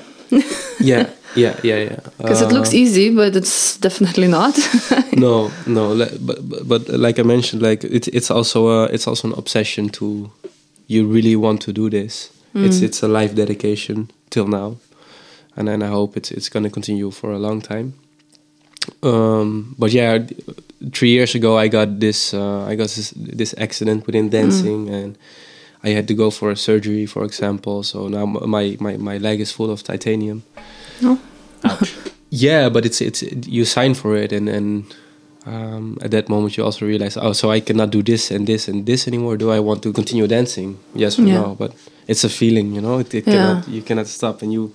Yeah 0.80 1.06
yeah 1.34 1.56
yeah 1.62 1.76
yeah. 1.76 2.00
Because 2.18 2.42
it 2.42 2.52
looks 2.52 2.72
Uh, 2.72 2.76
easy, 2.82 3.10
but 3.10 3.36
it's 3.36 3.78
definitely 3.80 4.28
not. 4.28 4.54
no 5.12 5.50
no 5.66 5.94
but, 6.20 6.38
but 6.48 6.68
but 6.68 6.88
like 6.88 7.18
i 7.20 7.24
mentioned 7.24 7.62
like 7.62 7.84
it's 7.84 8.08
it's 8.08 8.30
also 8.30 8.68
a, 8.68 8.84
it's 8.92 9.06
also 9.08 9.28
an 9.28 9.34
obsession 9.38 9.88
to 9.90 10.30
you 10.86 11.06
really 11.14 11.36
want 11.36 11.60
to 11.64 11.72
do 11.72 11.88
this. 11.90 12.30
It's 12.54 12.82
it's 12.82 13.02
a 13.02 13.08
life 13.08 13.34
dedication 13.34 14.08
till 14.30 14.46
now. 14.48 14.76
And 15.56 15.68
then 15.68 15.82
i 15.82 15.86
hope 15.86 16.16
it's 16.18 16.30
it's 16.30 16.48
going 16.48 16.64
to 16.64 16.70
continue 16.70 17.10
for 17.10 17.30
a 17.32 17.38
long 17.38 17.60
time. 17.62 17.92
Um 19.02 19.74
but 19.78 19.92
yeah 19.92 20.18
three 20.92 21.10
years 21.10 21.34
ago 21.34 21.58
i 21.58 21.68
got 21.68 21.98
this 22.00 22.32
uh, 22.34 22.64
i 22.70 22.74
got 22.76 22.88
this, 22.88 23.10
this 23.16 23.54
accident 23.58 24.06
within 24.06 24.28
dancing 24.30 24.88
and 24.88 25.18
i 25.82 25.88
had 25.90 26.06
to 26.06 26.14
go 26.14 26.30
for 26.30 26.50
a 26.50 26.56
surgery 26.56 27.06
for 27.06 27.24
example. 27.24 27.82
So 27.82 28.08
now 28.08 28.26
my 28.26 28.76
my, 28.80 28.96
my 28.96 29.18
leg 29.18 29.40
is 29.40 29.50
full 29.52 29.70
of 29.70 29.82
titanium. 29.82 30.42
Ouch. 31.64 31.94
yeah 32.30 32.68
but 32.68 32.84
it's 32.84 33.00
it's 33.00 33.22
you 33.46 33.64
sign 33.64 33.94
for 33.94 34.16
it 34.16 34.32
and 34.32 34.48
and 34.48 34.84
um, 35.46 35.96
at 36.02 36.10
that 36.10 36.28
moment 36.28 36.56
you 36.56 36.64
also 36.64 36.84
realize 36.86 37.16
oh 37.16 37.32
so 37.32 37.50
i 37.50 37.60
cannot 37.60 37.90
do 37.90 38.02
this 38.02 38.30
and 38.30 38.46
this 38.46 38.68
and 38.68 38.84
this 38.86 39.08
anymore. 39.08 39.36
Do 39.36 39.50
i 39.50 39.60
want 39.60 39.82
to 39.82 39.92
continue 39.92 40.26
dancing? 40.26 40.78
Yes 40.94 41.18
or 41.18 41.22
Yeah. 41.22 41.40
no? 41.40 41.54
But 41.58 41.72
it's 42.06 42.24
a 42.24 42.28
feeling 42.28 42.74
you 42.74 42.80
know? 42.80 42.98
It, 43.00 43.14
it 43.14 43.26
Yeah. 43.26 43.32
cannot 43.34 43.68
you 43.68 43.82
cannot 43.82 44.06
stop 44.06 44.42
and 44.42 44.52
you 44.52 44.72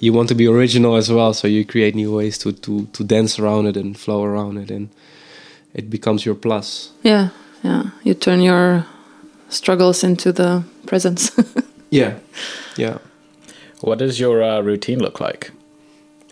you 0.00 0.12
want 0.12 0.28
to 0.28 0.34
be 0.34 0.46
original 0.46 0.96
as 0.96 1.08
well 1.10 1.32
so 1.34 1.48
you 1.48 1.64
create 1.64 1.94
new 1.94 2.14
ways 2.16 2.38
to 2.38 2.52
to 2.52 2.86
to 2.92 3.04
dance 3.04 3.38
around 3.38 3.66
it 3.66 3.76
and 3.76 3.96
flow 3.98 4.22
around 4.24 4.58
it 4.58 4.70
and 4.70 4.88
it 5.74 5.88
becomes 5.90 6.24
your 6.26 6.34
plus 6.36 6.90
yeah, 7.02 7.28
yeah. 7.62 7.90
You 8.02 8.14
turn 8.14 8.40
your 8.42 8.84
struggles 9.48 10.04
into 10.04 10.32
the 10.32 10.62
presence. 10.86 11.30
yeah 11.90 12.12
yeah 12.76 12.98
What 13.80 13.98
does 13.98 14.18
your 14.18 14.42
uh, 14.42 14.60
routine 14.62 14.98
look 15.00 15.20
like 15.20 15.50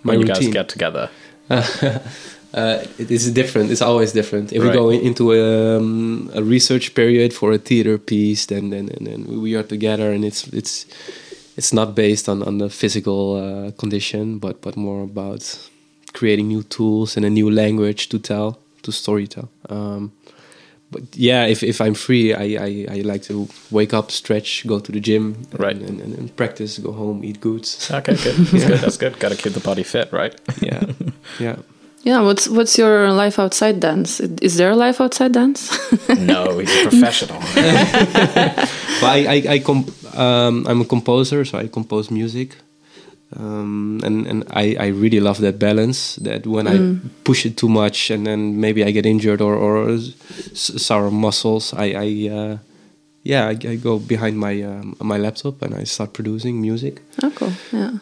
My 0.04 0.12
when 0.12 0.20
you 0.20 0.26
routine? 0.26 0.50
guys 0.50 0.54
get 0.54 0.68
together? 0.68 1.08
uh, 1.50 2.78
it 2.98 3.10
is 3.10 3.30
different. 3.32 3.70
It's 3.70 3.82
always 3.82 4.12
different. 4.12 4.52
If 4.52 4.62
we 4.62 4.70
go 4.72 4.90
in, 4.90 5.00
into 5.00 5.32
um, 5.32 6.30
a 6.34 6.42
research 6.42 6.94
period 6.94 7.32
for 7.34 7.52
a 7.52 7.58
theater 7.58 7.98
piece, 7.98 8.46
then 8.46 8.70
then, 8.70 8.86
then, 8.86 9.04
then 9.04 9.40
we 9.42 9.54
are 9.58 9.62
together, 9.64 10.10
and 10.14 10.24
it's 10.24 10.46
it's 10.52 10.86
it's 11.62 11.72
not 11.72 11.94
based 11.94 12.28
on 12.28 12.42
on 12.42 12.58
the 12.58 12.68
physical 12.68 13.36
uh, 13.36 13.70
condition, 13.78 14.38
but 14.38 14.60
but 14.62 14.76
more 14.76 15.02
about 15.04 15.68
creating 16.12 16.48
new 16.48 16.62
tools 16.62 17.16
and 17.16 17.24
a 17.24 17.30
new 17.30 17.50
language 17.50 18.08
to 18.08 18.18
tell 18.18 18.58
to 18.82 18.90
storytell. 18.92 19.46
Um, 19.70 20.10
but 20.90 21.02
yeah, 21.16 21.46
if, 21.50 21.62
if 21.62 21.80
I'm 21.80 21.94
free, 21.94 22.34
I, 22.34 22.64
I, 22.66 22.86
I 22.98 23.02
like 23.02 23.22
to 23.28 23.46
wake 23.70 23.94
up, 23.94 24.10
stretch, 24.10 24.66
go 24.66 24.78
to 24.80 24.92
the 24.92 25.00
gym, 25.00 25.34
Right. 25.58 25.76
and, 25.88 26.00
and, 26.02 26.18
and 26.18 26.36
practice, 26.36 26.78
go 26.82 26.92
home, 26.92 27.24
eat 27.24 27.40
goods. 27.40 27.90
Okay, 27.90 28.14
good. 28.16 28.36
That's 28.52 28.66
good. 28.66 28.78
That's 28.80 28.96
good. 28.98 29.18
Got 29.18 29.32
to 29.32 29.36
keep 29.42 29.52
the 29.54 29.60
body 29.60 29.84
fit, 29.84 30.12
right? 30.12 30.34
yeah, 30.60 30.84
yeah. 31.40 31.56
yeah. 32.04 32.20
What's 32.20 32.46
what's 32.48 32.76
your 32.76 33.10
life 33.12 33.38
outside 33.42 33.80
dance? 33.80 34.20
Is 34.42 34.56
there 34.56 34.70
a 34.72 34.76
life 34.76 35.00
outside 35.00 35.32
dance? 35.32 35.70
no, 36.08 36.58
he's 36.58 36.76
a 36.76 36.82
professional. 36.90 37.40
but 39.00 39.10
I, 39.16 39.18
I, 39.34 39.42
I 39.54 39.58
com- 39.60 39.86
um, 40.14 40.66
I'm 40.66 40.80
a 40.80 40.84
composer, 40.84 41.44
so 41.44 41.58
I 41.58 41.68
compose 41.68 42.10
music. 42.10 42.56
Um, 43.34 44.00
and 44.04 44.26
and 44.26 44.44
I, 44.50 44.76
I 44.78 44.86
really 44.88 45.18
love 45.20 45.40
that 45.40 45.58
balance. 45.58 46.16
That 46.16 46.46
when 46.46 46.66
I 46.66 46.98
push 47.24 47.46
it 47.46 47.56
too 47.56 47.68
much, 47.68 48.10
and 48.10 48.26
then 48.26 48.60
maybe 48.60 48.84
I 48.84 48.90
get 48.92 49.06
injured 49.06 49.40
or 49.40 49.54
or 49.54 49.88
s- 49.90 50.14
sour 50.82 51.10
muscles, 51.10 51.72
I 51.72 51.84
I, 51.96 52.28
uh, 52.30 52.58
yeah, 53.22 53.46
I, 53.48 53.56
I 53.72 53.76
go 53.76 53.98
behind 53.98 54.36
my 54.38 54.62
um, 54.62 54.96
my 55.00 55.16
laptop 55.18 55.62
and 55.62 55.74
I 55.74 55.84
start 55.84 56.12
producing 56.12 56.60
music. 56.60 57.00
Oh, 57.22 57.30
cool. 57.34 57.52
Yeah. 57.72 57.98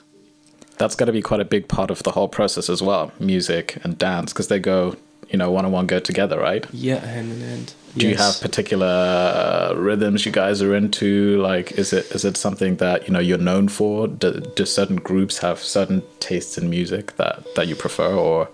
That's 0.78 0.96
got 0.96 1.04
to 1.06 1.12
be 1.12 1.22
quite 1.22 1.40
a 1.40 1.44
big 1.44 1.68
part 1.68 1.90
of 1.90 2.02
the 2.02 2.10
whole 2.10 2.28
process 2.28 2.68
as 2.70 2.82
well, 2.82 3.12
music 3.20 3.76
and 3.84 3.98
dance, 3.98 4.32
because 4.32 4.48
they 4.48 4.58
go, 4.58 4.96
you 5.30 5.38
know, 5.38 5.50
one 5.50 5.64
on 5.64 5.72
one 5.72 5.86
go 5.86 6.00
together, 6.00 6.38
right? 6.38 6.66
Yeah, 6.72 6.98
hand 7.06 7.32
in 7.32 7.40
hand. 7.40 7.74
Do 7.96 8.06
you 8.06 8.16
have 8.16 8.40
particular 8.40 8.86
uh, 8.86 9.74
rhythms 9.74 10.24
you 10.24 10.32
guys 10.32 10.62
are 10.62 10.76
into? 10.76 11.42
Like, 11.42 11.72
is 11.72 11.92
it 11.92 12.10
is 12.14 12.24
it 12.24 12.36
something 12.36 12.76
that 12.76 13.06
you 13.06 13.12
know 13.12 13.20
you're 13.20 13.38
known 13.38 13.68
for? 13.68 14.08
Do, 14.08 14.40
do 14.56 14.64
certain 14.64 14.96
groups 14.96 15.38
have 15.38 15.58
certain 15.58 16.02
tastes 16.20 16.56
in 16.58 16.70
music 16.70 17.16
that 17.16 17.54
that 17.54 17.66
you 17.66 17.74
prefer, 17.74 18.14
or 18.14 18.48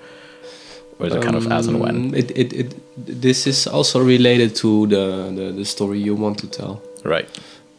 or 0.99 1.07
is 1.07 1.15
it 1.15 1.23
kind 1.23 1.37
of 1.37 1.51
as 1.53 1.67
and 1.67 1.81
when? 1.81 1.97
Um, 1.97 2.15
It, 2.15 2.31
it, 2.31 2.53
it, 2.53 2.75
this 3.23 3.47
is 3.47 3.67
also 3.67 4.01
related 4.01 4.55
to 4.57 4.87
the, 4.87 5.33
the, 5.35 5.53
the 5.53 5.65
story 5.65 5.99
you 6.01 6.15
want 6.15 6.39
to 6.39 6.47
tell. 6.47 6.83
Right. 7.05 7.29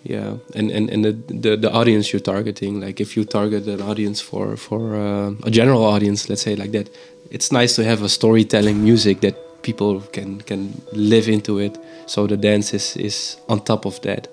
Yeah, 0.03 0.37
and 0.55 0.71
and, 0.71 0.89
and 0.89 1.03
the, 1.03 1.11
the 1.33 1.57
the 1.57 1.71
audience 1.71 2.13
you're 2.13 2.21
targeting. 2.21 2.79
Like 2.79 3.01
if 3.01 3.17
you 3.17 3.25
target 3.25 3.67
an 3.67 3.81
audience 3.81 4.21
for 4.21 4.55
for 4.55 4.95
uh, 4.95 5.31
a 5.43 5.49
general 5.49 5.83
audience, 5.83 6.29
let's 6.29 6.43
say 6.43 6.55
like 6.55 6.71
that, 6.71 6.89
it's 7.31 7.51
nice 7.51 7.75
to 7.75 7.83
have 7.83 8.01
a 8.01 8.09
storytelling 8.09 8.83
music 8.83 9.21
that 9.21 9.35
people 9.61 10.01
can 10.11 10.41
can 10.41 10.81
live 10.93 11.27
into 11.27 11.59
it. 11.59 11.77
So 12.05 12.27
the 12.27 12.37
dance 12.37 12.73
is 12.73 12.95
is 12.97 13.37
on 13.49 13.59
top 13.61 13.85
of 13.85 13.99
that. 14.01 14.27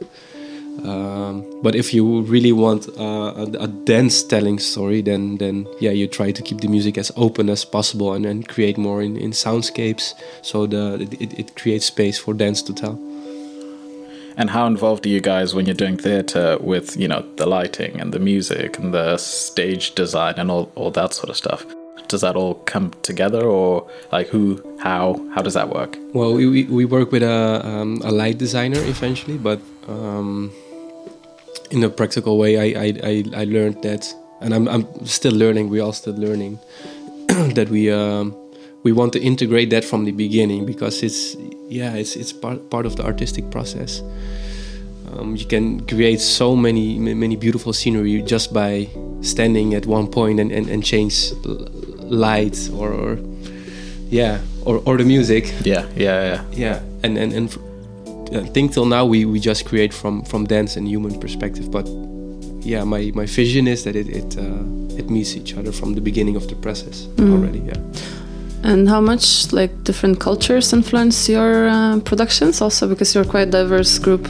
Um, 0.83 1.45
but 1.63 1.75
if 1.75 1.95
you 1.95 2.23
really 2.23 2.53
want 2.53 2.89
uh, 2.99 3.33
a, 3.37 3.47
a 3.61 3.69
dance 3.69 4.23
telling 4.23 4.59
story, 4.59 5.03
then 5.03 5.39
then 5.39 5.67
yeah, 5.81 5.93
you 5.93 6.07
try 6.09 6.33
to 6.33 6.43
keep 6.43 6.61
the 6.61 6.69
music 6.69 6.99
as 6.99 7.13
open 7.17 7.49
as 7.49 7.65
possible 7.65 8.13
and 8.13 8.25
then 8.25 8.43
create 8.43 8.77
more 8.77 9.03
in, 9.03 9.17
in 9.17 9.31
soundscapes. 9.31 10.15
So 10.43 10.67
the 10.67 11.09
it, 11.21 11.39
it 11.39 11.57
creates 11.57 11.87
space 11.87 12.19
for 12.19 12.35
dance 12.35 12.63
to 12.63 12.75
tell. 12.75 12.99
And 14.37 14.51
how 14.51 14.67
involved 14.67 15.07
are 15.07 15.11
you 15.11 15.21
guys 15.21 15.55
when 15.55 15.65
you're 15.67 15.77
doing 15.77 15.97
theater 15.97 16.59
with 16.61 16.97
you 16.97 17.09
know 17.09 17.25
the 17.37 17.47
lighting 17.47 18.01
and 18.01 18.13
the 18.13 18.19
music 18.19 18.79
and 18.79 18.93
the 18.93 19.17
stage 19.17 19.95
design 19.95 20.35
and 20.39 20.51
all 20.51 20.73
all 20.75 20.91
that 20.91 21.15
sort 21.15 21.31
of 21.31 21.37
stuff? 21.37 21.65
Does 22.09 22.21
that 22.21 22.37
all 22.37 22.55
come 22.67 22.93
together, 23.03 23.43
or 23.43 23.89
like 24.13 24.29
who, 24.29 24.63
how, 24.79 25.25
how 25.35 25.43
does 25.43 25.55
that 25.55 25.69
work? 25.69 25.97
Well, 26.13 26.35
we, 26.35 26.47
we, 26.47 26.65
we 26.65 26.85
work 26.85 27.11
with 27.11 27.23
a, 27.23 27.67
um, 27.67 28.01
a 28.05 28.11
light 28.11 28.39
designer 28.39 28.79
eventually, 28.83 29.39
but 29.39 29.61
um, 29.89 30.53
in 31.71 31.83
a 31.83 31.89
practical 31.89 32.39
way, 32.39 32.59
I, 32.59 32.81
I, 32.85 33.01
I, 33.03 33.25
I 33.43 33.45
learned 33.45 33.83
that, 33.83 34.13
and 34.41 34.55
I'm, 34.55 34.69
I'm 34.69 35.07
still 35.07 35.33
learning, 35.33 35.71
we're 35.71 35.83
all 35.83 35.93
still 35.93 36.15
learning, 36.15 36.59
that 37.55 37.69
we, 37.71 37.91
um, 37.91 38.37
we 38.83 38.93
want 38.93 39.13
to 39.15 39.21
integrate 39.21 39.71
that 39.71 39.85
from 39.85 40.05
the 40.05 40.13
beginning 40.13 40.67
because 40.67 41.03
it's, 41.03 41.37
yeah, 41.69 41.95
it's, 41.95 42.17
it's 42.17 42.33
part, 42.33 42.71
part 42.71 42.87
of 42.87 42.97
the 42.97 43.05
artistic 43.05 43.51
process. 43.51 44.03
Um, 45.13 45.37
you 45.37 45.47
can 45.47 45.87
create 45.87 46.21
so 46.21 46.57
many 46.57 46.99
many 46.99 47.37
beautiful 47.37 47.73
scenery 47.73 48.21
just 48.23 48.53
by 48.53 48.89
standing 49.21 49.75
at 49.75 49.87
one 49.87 50.09
point 50.09 50.41
and, 50.41 50.51
and, 50.51 50.69
and 50.69 50.85
change 50.85 51.31
lights 52.15 52.69
or, 52.71 52.93
or 52.93 53.19
yeah 54.11 54.39
or, 54.65 54.81
or 54.87 54.97
the 54.97 55.05
music 55.05 55.53
Yeah, 55.65 55.85
yeah, 55.97 56.23
yeah. 56.25 56.43
yeah 56.53 56.81
and 57.03 57.19
and, 57.19 57.33
and 57.33 57.49
f- 57.51 57.59
I 58.45 58.47
think 58.53 58.73
till 58.73 58.87
now 58.87 59.05
we, 59.05 59.25
we 59.25 59.39
just 59.41 59.65
create 59.67 59.93
from 59.93 60.23
from 60.25 60.47
dance 60.47 60.77
and 60.79 60.89
human 60.89 61.19
perspective 61.21 61.71
but 61.71 61.87
yeah 62.67 62.85
my, 62.85 63.13
my 63.15 63.27
vision 63.27 63.67
is 63.69 63.83
that 63.85 63.95
it 63.97 64.09
it, 64.09 64.37
uh, 64.39 64.99
it 64.99 65.11
meets 65.11 65.37
each 65.37 65.57
other 65.59 65.73
from 65.73 65.95
the 65.95 66.01
beginning 66.01 66.37
of 66.37 66.47
the 66.49 66.55
process 66.57 67.07
already 67.19 67.61
yeah 67.61 67.81
And 68.73 68.89
how 68.89 69.01
much 69.03 69.53
like 69.53 69.73
different 69.85 70.19
cultures 70.21 70.73
influence 70.73 71.29
your 71.33 71.69
uh, 71.69 72.01
productions 72.01 72.63
also 72.63 72.89
because 72.89 73.15
you're 73.15 73.29
quite 73.31 73.51
diverse 73.51 73.99
group. 74.01 74.27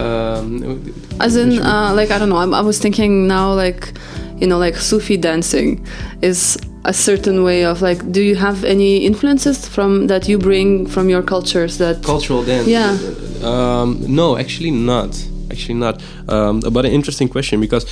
um, 0.00 0.82
As 1.20 1.36
in, 1.36 1.58
uh, 1.62 1.92
like 1.94 2.10
I 2.10 2.18
don't 2.18 2.28
know. 2.28 2.38
I'm, 2.42 2.52
I 2.52 2.60
was 2.60 2.78
thinking 2.78 3.26
now, 3.28 3.54
like 3.54 3.92
you 4.40 4.46
know, 4.46 4.58
like 4.58 4.76
Sufi 4.76 5.16
dancing 5.16 5.86
is 6.22 6.56
a 6.88 6.92
certain 6.92 7.42
way 7.42 7.64
of 7.64 7.80
like. 7.82 8.00
Do 8.12 8.20
you 8.20 8.36
have 8.36 8.64
any 8.64 9.04
influences 9.06 9.66
from 9.68 10.06
that 10.06 10.28
you 10.28 10.38
bring 10.38 10.86
from 10.88 11.08
your 11.08 11.22
cultures 11.22 11.76
that? 11.78 12.02
cultural 12.02 12.42
dance 12.44 12.66
Yeah. 12.68 12.96
um, 13.42 13.98
no 14.08 14.36
actually 14.36 14.70
not 14.70 15.10
actually 15.50 15.78
not 15.78 16.02
um, 16.28 16.60
but 16.60 16.84
an 16.84 16.92
interesting 16.92 17.28
question 17.28 17.60
because 17.60 17.84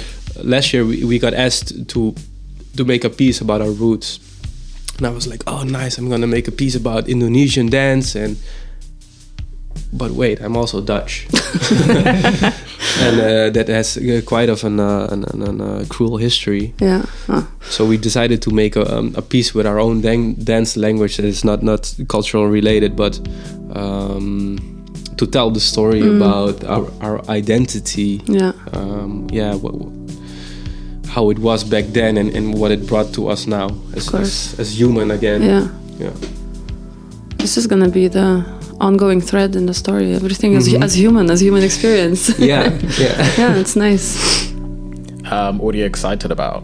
last 0.45 0.73
year 0.73 0.85
we, 0.85 1.05
we 1.05 1.19
got 1.19 1.33
asked 1.35 1.89
to 1.89 2.15
to 2.77 2.85
make 2.85 3.05
a 3.05 3.11
piece 3.11 3.41
about 3.45 3.61
our 3.61 3.71
roots 3.85 4.19
and 4.99 5.07
i 5.07 5.11
was 5.11 5.27
like 5.27 5.43
oh 5.47 5.63
nice 5.65 5.99
i'm 5.99 6.09
gonna 6.11 6.27
make 6.27 6.49
a 6.49 6.53
piece 6.53 6.75
about 6.83 7.09
indonesian 7.09 7.69
dance 7.71 8.17
and 8.23 8.37
but 9.93 10.11
wait 10.11 10.41
i'm 10.45 10.57
also 10.57 10.81
dutch 10.81 11.27
and 13.01 13.21
uh, 13.21 13.51
that 13.51 13.69
has 13.69 13.97
uh, 13.97 14.21
quite 14.27 14.49
of 14.49 14.65
an, 14.65 14.79
uh, 14.81 15.09
an, 15.11 15.25
an, 15.33 15.43
an 15.43 15.61
uh, 15.61 15.85
cruel 15.89 16.17
history 16.17 16.73
Yeah. 16.81 17.03
Oh. 17.29 17.47
so 17.71 17.85
we 17.87 17.97
decided 17.97 18.41
to 18.43 18.51
make 18.51 18.77
a, 18.77 18.85
um, 18.99 19.13
a 19.17 19.23
piece 19.23 19.55
with 19.55 19.67
our 19.67 19.79
own 19.81 20.01
dan- 20.01 20.35
dance 20.45 20.77
language 20.77 21.17
that 21.17 21.25
is 21.27 21.45
not 21.45 21.63
not 21.63 21.95
cultural 22.09 22.47
related, 22.47 22.95
but 22.97 23.19
um, 23.75 24.59
to 25.17 25.27
tell 25.27 25.51
the 25.51 25.61
story 25.61 26.01
about 26.01 26.65
our, 26.65 26.87
our 27.01 27.21
identity. 27.31 28.21
Yeah. 28.27 28.53
Um, 28.73 29.29
yeah, 29.33 29.55
what, 29.55 29.75
how 31.09 31.31
it 31.31 31.39
was 31.39 31.65
back 31.65 31.85
then 31.93 32.17
and, 32.19 32.35
and 32.37 32.55
what 32.59 32.71
it 32.73 32.87
brought 32.87 33.13
to 33.15 33.29
us 33.29 33.47
now 33.47 33.69
as, 33.97 34.13
as, 34.15 34.59
as 34.59 34.79
human 34.79 35.11
again. 35.11 35.43
Yeah. 35.43 35.69
Yeah. 35.99 36.13
This 37.39 37.57
is 37.57 37.67
gonna 37.67 37.89
be 37.89 38.09
the 38.09 38.45
ongoing 38.85 39.20
thread 39.23 39.57
in 39.57 39.66
the 39.66 39.75
story. 39.75 40.14
Everything 40.14 40.53
is 40.59 40.68
Mhm. 40.68 40.85
as 40.85 40.92
human 41.03 41.31
as 41.31 41.40
human 41.40 41.62
experience. 41.64 42.23
Yeah. 42.51 42.64
yeah. 42.99 43.16
yeah, 43.40 43.61
it's 43.62 43.75
nice. 43.77 44.09
Um, 45.33 45.59
what 45.59 45.75
are 45.75 45.79
you 45.79 45.87
excited 45.87 46.31
about? 46.31 46.62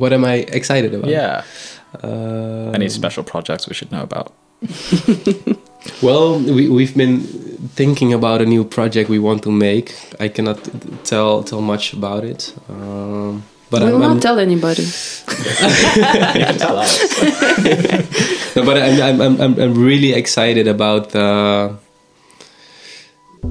What 0.00 0.12
am 0.12 0.24
I 0.24 0.34
excited 0.58 0.92
about? 0.94 1.10
Yeah. 1.10 1.42
Uh, 2.04 2.74
Any 2.74 2.88
special 2.88 3.22
projects 3.24 3.68
we 3.68 3.74
should 3.74 3.90
know 3.92 4.02
about? 4.02 4.32
Well, 6.02 6.38
we, 6.56 6.68
we've 6.68 6.94
been 6.96 7.20
thinking 7.76 8.12
about 8.12 8.40
a 8.42 8.44
new 8.44 8.64
project 8.64 9.08
we 9.08 9.18
want 9.18 9.42
to 9.42 9.50
make. 9.50 9.88
I 10.20 10.28
cannot 10.28 10.58
tell 11.04 11.42
tell 11.44 11.60
much 11.62 11.92
about 11.98 12.24
it, 12.24 12.52
um, 12.68 13.42
but 13.70 13.80
we 13.80 13.86
I'm, 13.86 13.92
will 13.94 14.04
I'm, 14.04 14.14
not 14.14 14.22
tell 14.22 14.38
anybody. 14.38 14.82
you 14.82 16.44
can 16.44 16.58
tell 16.58 16.76
us. 16.84 16.92
No, 18.60 18.64
but 18.66 18.76
I'm, 18.76 19.00
I'm, 19.02 19.20
I'm, 19.20 19.40
I'm- 19.40 19.60
I'm 19.60 19.74
really 19.84 20.12
excited 20.12 20.66
about 20.68 21.10
the 21.10 21.76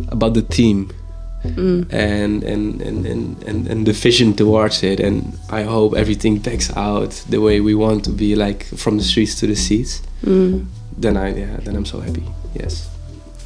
about 0.10 0.34
the 0.34 0.42
team 0.42 0.92
and, 1.44 1.92
and, 1.94 2.44
and, 2.44 2.82
and, 3.06 3.44
and 3.44 3.68
and 3.68 3.86
the 3.88 3.94
vision 3.94 4.34
towards 4.34 4.84
it. 4.84 5.00
And 5.00 5.38
I 5.50 5.64
hope 5.64 5.96
everything 5.96 6.42
packs 6.42 6.76
out 6.76 7.12
the 7.30 7.40
way 7.40 7.62
we 7.62 7.74
want 7.76 8.04
to 8.06 8.12
be, 8.12 8.36
like 8.36 8.66
from 8.66 8.98
the 8.98 9.04
streets 9.04 9.40
to 9.40 9.48
the 9.48 9.56
seats. 9.56 10.02
Mm. 10.26 10.66
Then 10.98 11.16
I 11.16 11.34
yeah, 11.38 11.58
then 11.64 11.76
I'm 11.76 11.86
so 11.86 12.00
happy. 12.00 12.24
Yes. 12.54 12.90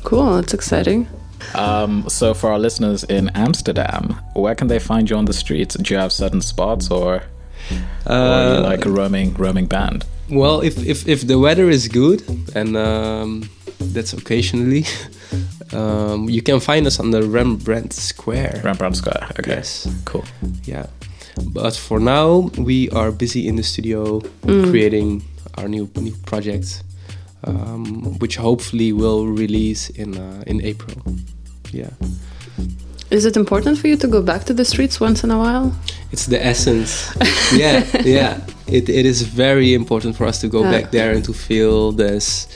Cool, 0.04 0.38
it's 0.40 0.54
exciting. 0.54 1.08
Um, 1.56 2.08
so 2.10 2.34
for 2.34 2.52
our 2.52 2.60
listeners 2.60 3.04
in 3.04 3.30
Amsterdam, 3.36 4.16
where 4.34 4.56
can 4.56 4.68
they 4.68 4.80
find 4.80 5.10
you 5.10 5.18
on 5.18 5.26
the 5.26 5.34
streets? 5.34 5.76
Do 5.76 5.94
you 5.94 6.00
have 6.00 6.12
certain 6.12 6.42
spots, 6.42 6.90
or, 6.90 7.16
or 7.16 7.22
are 8.08 8.54
you 8.54 8.58
Uh, 8.60 8.62
like 8.72 8.86
a 8.86 8.90
roaming 8.90 9.34
roaming 9.36 9.68
band? 9.68 10.06
Well, 10.32 10.62
if 10.62 10.78
if, 10.86 11.08
if 11.08 11.22
the 11.28 11.38
weather 11.38 11.70
is 11.70 11.88
good, 11.88 12.22
and 12.56 12.76
um, 12.78 13.50
that's 13.94 14.14
occasionally, 14.14 14.86
um, 15.74 16.30
you 16.30 16.42
can 16.42 16.60
find 16.60 16.88
us 16.88 17.00
on 17.00 17.12
the 17.12 17.22
Rembrandt 17.24 17.94
Square. 17.94 18.62
Rembrandt 18.64 18.96
Square. 18.96 19.28
Okay. 19.40 19.52
Yes, 19.56 19.88
Cool. 20.06 20.24
yeah. 20.64 20.86
But 21.54 21.76
for 21.76 22.00
now, 22.00 22.50
we 22.58 22.90
are 22.92 23.12
busy 23.12 23.48
in 23.48 23.56
the 23.56 23.64
studio 23.64 24.22
creating 24.46 25.24
our 25.58 25.68
new 25.68 25.90
new 25.96 26.14
project, 26.26 26.84
um, 27.44 28.18
which 28.20 28.38
hopefully 28.38 28.94
will 28.94 29.26
release 29.28 29.90
in 29.90 30.18
uh, 30.18 30.44
in 30.48 30.62
April. 30.62 30.96
Yeah, 31.74 31.90
Is 33.10 33.26
it 33.26 33.36
important 33.38 33.78
for 33.80 33.88
you 33.88 33.98
to 33.98 34.08
go 34.08 34.22
back 34.22 34.44
to 34.46 34.54
the 34.54 34.66
streets 34.66 35.00
once 35.00 35.24
in 35.24 35.32
a 35.32 35.38
while? 35.38 35.72
it's 36.12 36.26
the 36.28 36.46
essence. 36.46 37.10
yeah, 37.54 37.84
yeah. 38.04 38.40
It, 38.72 38.88
it 38.90 39.06
is 39.06 39.22
very 39.24 39.74
important 39.74 40.16
for 40.16 40.26
us 40.26 40.40
to 40.42 40.48
go 40.48 40.62
Yeah. 40.64 40.72
back 40.72 40.92
there 40.92 41.12
and 41.12 41.24
to 41.26 41.34
feel 41.34 41.92
this. 41.92 42.48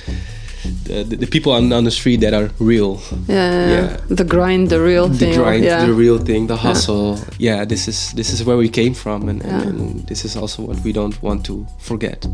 The, 0.86 1.04
the, 1.04 1.28
people 1.28 1.51
on, 1.51 1.71
on 1.73 1.84
the 1.84 1.91
street 1.91 2.21
that 2.21 2.34
are 2.34 2.49
real 2.60 2.99
Yeah, 3.28 3.69
Yeah. 3.69 3.97
the 4.10 4.23
grind, 4.23 4.69
the 4.69 4.82
real 4.82 5.08
the 5.08 5.17
thing. 5.17 5.32
The 5.34 5.38
grind, 5.43 5.63
yeah. 5.63 5.86
the 5.86 5.93
real 5.93 6.17
thing, 6.17 6.47
the 6.47 6.58
hustle. 6.58 7.19
Yeah. 7.38 7.65
this 7.65 7.88
is 7.88 8.13
this 8.13 8.32
is 8.34 8.43
where 8.43 8.58
we 8.58 8.67
came 8.69 8.93
from, 8.95 9.30
and, 9.30 9.41
and, 9.43 9.51
Yeah. 9.51 9.69
and 9.69 10.08
this 10.08 10.25
is 10.25 10.36
also 10.36 10.63
what 10.63 10.80
we 10.84 10.91
don't 10.91 11.21
want 11.21 11.45
to 11.45 11.67
forget. 11.78 12.25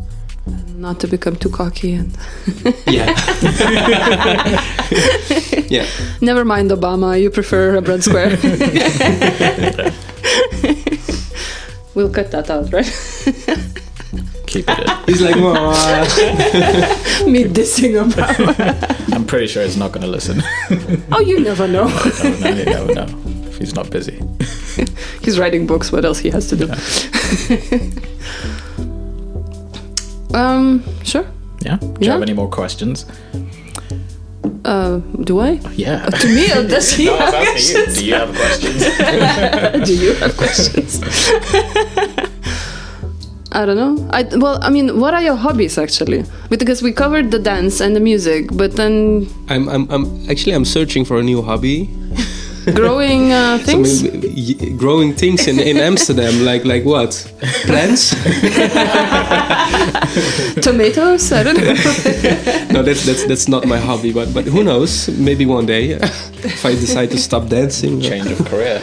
Not 0.77 0.99
to 1.01 1.07
become 1.07 1.35
too 1.35 1.49
cocky 1.49 1.93
and 1.93 2.15
Yeah, 2.87 3.13
yeah. 5.69 5.85
never 6.21 6.45
mind 6.45 6.71
Obama. 6.71 7.19
You 7.21 7.29
prefer 7.29 7.75
a 7.75 7.81
bread 7.81 8.03
square. 8.03 8.29
we'll 11.95 12.09
cut 12.09 12.31
that 12.31 12.49
out, 12.49 12.71
right? 12.73 13.67
Keep 14.51 14.65
it 14.67 14.79
in. 14.79 14.87
He's 15.07 15.21
like, 15.21 15.35
"Well, 15.35 15.71
Me 17.27 17.43
dissing 17.45 17.95
about. 17.97 19.13
I'm 19.13 19.25
pretty 19.25 19.47
sure 19.47 19.63
he's 19.63 19.77
not 19.77 19.91
going 19.91 20.01
to 20.03 20.07
listen. 20.11 20.41
oh, 21.11 21.19
you 21.19 21.39
never 21.39 21.67
know. 21.67 21.87
never 21.87 22.39
know, 22.39 22.49
you 22.49 22.65
never 22.65 22.93
know. 22.93 23.07
He's 23.57 23.73
not 23.75 23.89
busy. 23.89 24.19
He's 25.21 25.37
writing 25.39 25.67
books. 25.67 25.91
What 25.91 26.03
else 26.05 26.19
he 26.19 26.29
has 26.31 26.47
to 26.49 26.55
do? 26.55 26.67
um, 30.33 30.83
sure. 31.03 31.25
Yeah? 31.61 31.77
Do 31.77 31.93
you 32.05 32.11
have 32.11 32.21
any 32.23 32.33
more 32.33 32.49
questions? 32.49 33.05
Uh, 34.65 34.97
do 35.23 35.39
I? 35.39 35.59
Yeah. 35.73 36.05
To 36.05 36.27
me, 36.27 36.51
or 36.51 36.67
does 36.67 36.91
he 36.93 37.05
No, 37.05 37.17
have 37.17 37.33
was 37.33 37.47
asking 37.65 37.85
you. 37.87 37.95
Do 37.95 38.05
you 38.05 38.13
have 38.15 38.35
questions? 38.35 38.79
Do 39.87 39.93
you 39.95 40.13
have 40.15 40.37
questions? 40.37 40.99
I 43.53 43.65
don't 43.65 43.75
know. 43.75 44.07
I 44.11 44.23
well, 44.23 44.59
I 44.61 44.69
mean, 44.69 44.99
what 44.99 45.13
are 45.13 45.21
your 45.21 45.35
hobbies 45.35 45.77
actually? 45.77 46.23
Because 46.49 46.81
we 46.81 46.93
covered 46.93 47.31
the 47.31 47.39
dance 47.39 47.81
and 47.81 47.95
the 47.95 47.99
music, 47.99 48.47
but 48.53 48.75
then 48.77 49.27
I'm, 49.49 49.67
I'm, 49.67 49.89
I'm 49.91 50.29
actually 50.29 50.53
I'm 50.53 50.65
searching 50.65 51.03
for 51.05 51.17
a 51.19 51.23
new 51.23 51.41
hobby. 51.41 51.89
growing 52.75 53.31
uh, 53.33 53.57
So 53.57 53.63
things. 53.65 54.03
maybe 54.03 54.71
growing 54.77 55.13
things 55.15 55.47
in, 55.47 55.59
in 55.59 55.77
Amsterdam, 55.77 56.45
like 56.49 56.63
like 56.63 56.85
what? 56.85 57.11
Plants? 57.65 58.11
Tomatoes? 60.61 61.31
I 61.31 61.43
don't 61.43 61.57
know. 61.57 61.73
no, 62.71 62.83
that's 62.83 63.05
that's 63.05 63.25
that's 63.25 63.47
not 63.49 63.65
my 63.65 63.77
hobby. 63.79 64.13
But 64.13 64.33
but 64.33 64.45
who 64.45 64.63
knows? 64.63 65.09
Maybe 65.19 65.45
one 65.45 65.65
day, 65.65 65.99
if 66.43 66.65
I 66.65 66.71
decide 66.71 67.11
to 67.11 67.17
stop 67.17 67.49
dancing. 67.49 67.99
Change 67.99 68.31
of 68.31 68.45
career. 68.47 68.79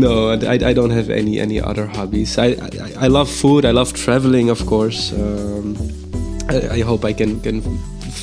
No, 0.00 0.30
I, 0.30 0.58
I 0.70 0.72
don't 0.74 0.90
have 0.90 1.10
any 1.10 1.38
any 1.40 1.60
other 1.60 1.86
hobbies. 1.86 2.38
I, 2.38 2.46
I, 2.46 3.06
I 3.06 3.08
love 3.08 3.28
food. 3.30 3.64
I 3.64 3.70
love 3.72 3.92
traveling, 3.92 4.50
of 4.50 4.64
course. 4.66 5.12
Um, 5.12 5.76
I, 6.48 6.78
I 6.78 6.80
hope 6.82 7.04
I 7.04 7.12
can 7.12 7.40
can 7.40 7.62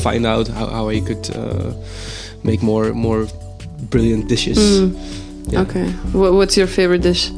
find 0.03 0.25
out 0.25 0.47
how, 0.47 0.67
how 0.67 0.89
I 0.89 0.99
could 1.01 1.29
uh, 1.35 1.73
make 2.43 2.61
more 2.61 2.93
more 2.93 3.27
brilliant 3.89 4.27
dishes. 4.29 4.57
Yeah. 5.51 5.61
Okay. 5.61 5.87
What, 6.13 6.33
what's 6.33 6.55
your 6.57 6.67
favorite 6.67 7.01
dish 7.03 7.31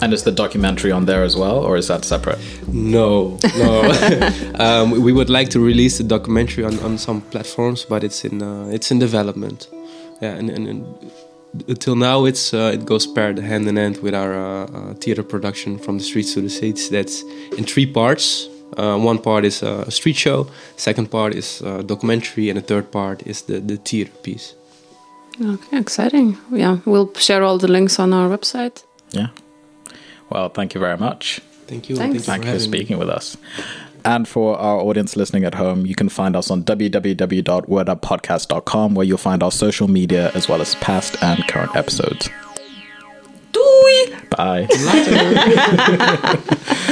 And 0.00 0.12
is 0.12 0.22
the 0.22 0.32
documentary 0.32 0.92
on 0.92 1.06
there 1.06 1.22
as 1.22 1.36
well, 1.36 1.58
or 1.58 1.76
is 1.76 1.88
that 1.88 2.04
separate? 2.04 2.38
no, 2.68 3.38
no. 3.56 3.82
um, 4.58 4.90
we 4.90 5.12
would 5.12 5.30
like 5.30 5.50
to 5.50 5.60
release 5.60 5.98
the 5.98 6.04
documentary 6.04 6.64
on, 6.64 6.78
on 6.80 6.98
some 6.98 7.20
platforms, 7.20 7.84
but 7.84 8.02
it's 8.04 8.24
in 8.24 8.42
uh, 8.42 8.68
it's 8.72 8.90
in 8.90 8.98
development. 8.98 9.68
Yeah, 10.20 10.34
and, 10.38 10.50
and, 10.50 10.68
and 10.68 11.10
until 11.68 11.96
now, 11.96 12.24
it's 12.24 12.54
uh, 12.54 12.72
it 12.74 12.84
goes 12.84 13.06
paired 13.06 13.38
hand 13.38 13.68
in 13.68 13.76
hand 13.76 13.98
with 13.98 14.14
our 14.14 14.32
uh, 14.34 14.66
uh, 14.66 14.94
theater 14.94 15.22
production 15.22 15.78
from 15.78 15.98
the 15.98 16.04
streets 16.04 16.34
to 16.34 16.40
the 16.40 16.50
seats. 16.50 16.88
That's 16.88 17.22
in 17.56 17.64
three 17.64 17.86
parts. 17.86 18.48
Uh, 18.76 18.96
one 18.96 19.18
part 19.18 19.44
is 19.44 19.62
uh, 19.62 19.84
a 19.86 19.90
street 19.90 20.16
show, 20.16 20.46
second 20.76 21.10
part 21.10 21.34
is 21.34 21.60
uh, 21.62 21.82
documentary, 21.82 22.50
and 22.50 22.56
the 22.56 22.62
third 22.62 22.92
part 22.92 23.26
is 23.26 23.42
the, 23.42 23.58
the 23.58 23.76
theater 23.76 24.12
piece. 24.22 24.54
Okay, 25.42 25.78
exciting. 25.78 26.38
Yeah, 26.52 26.78
we'll 26.84 27.12
share 27.14 27.42
all 27.42 27.58
the 27.58 27.66
links 27.66 27.98
on 27.98 28.12
our 28.12 28.28
website. 28.28 28.84
Yeah. 29.10 29.28
Well, 30.30 30.48
thank 30.48 30.74
you 30.74 30.80
very 30.80 30.96
much. 30.96 31.40
Thank 31.66 31.88
you. 31.88 31.96
Thanks. 31.96 32.24
Thank 32.26 32.44
you 32.44 32.46
for 32.46 32.48
having 32.48 32.70
me. 32.70 32.78
speaking 32.78 32.98
with 32.98 33.08
us. 33.08 33.36
And 34.04 34.26
for 34.26 34.58
our 34.58 34.80
audience 34.80 35.14
listening 35.16 35.44
at 35.44 35.54
home, 35.54 35.86
you 35.86 35.94
can 35.94 36.08
find 36.08 36.34
us 36.34 36.50
on 36.50 36.64
www.worduppodcast.com 36.64 38.94
where 38.94 39.06
you'll 39.06 39.18
find 39.18 39.42
our 39.42 39.52
social 39.52 39.88
media 39.88 40.30
as 40.34 40.48
well 40.48 40.62
as 40.62 40.74
past 40.76 41.22
and 41.22 41.46
current 41.48 41.76
episodes. 41.76 42.30
Doei! 43.52 44.30
Bye. 44.30 44.66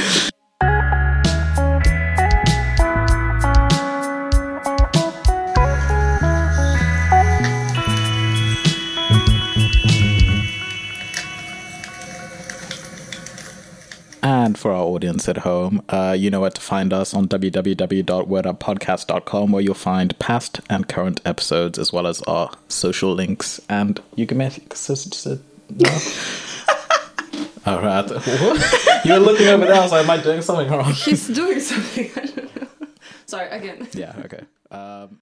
And 14.49 14.57
for 14.57 14.73
our 14.73 14.83
audience 14.83 15.29
at 15.29 15.37
home, 15.37 15.85
uh, 15.91 16.17
you 16.19 16.31
know 16.31 16.41
where 16.41 16.49
to 16.49 16.61
find 16.63 16.91
us 16.91 17.13
on 17.13 17.29
www.worduppodcast.com, 17.29 19.53
where 19.53 19.61
you'll 19.61 19.75
find 19.75 20.19
past 20.19 20.63
and 20.71 20.89
current 20.89 21.21
episodes 21.27 21.79
as 21.79 21.93
well 21.93 22.07
as 22.07 22.23
our 22.23 22.51
social 22.67 23.13
links. 23.13 23.61
And 23.69 24.01
you 24.15 24.27
can 24.27 24.39
make. 24.39 24.75
No? 25.69 25.91
All 27.67 27.83
right. 27.83 28.11
You 29.05 29.13
were 29.13 29.21
looking 29.21 29.47
over 29.49 29.67
there. 29.67 29.75
I 29.75 29.81
was 29.81 29.93
like, 29.93 30.05
am 30.05 30.11
I 30.11 30.17
doing 30.17 30.41
something 30.41 30.71
wrong? 30.71 30.95
He's 30.95 31.29
doing 31.29 31.61
something. 31.61 32.11
I 32.17 32.21
don't 32.27 32.57
know. 32.57 32.67
Sorry, 33.27 33.51
again. 33.51 33.87
Yeah, 33.93 34.15
okay. 34.25 34.41
Um, 34.71 35.21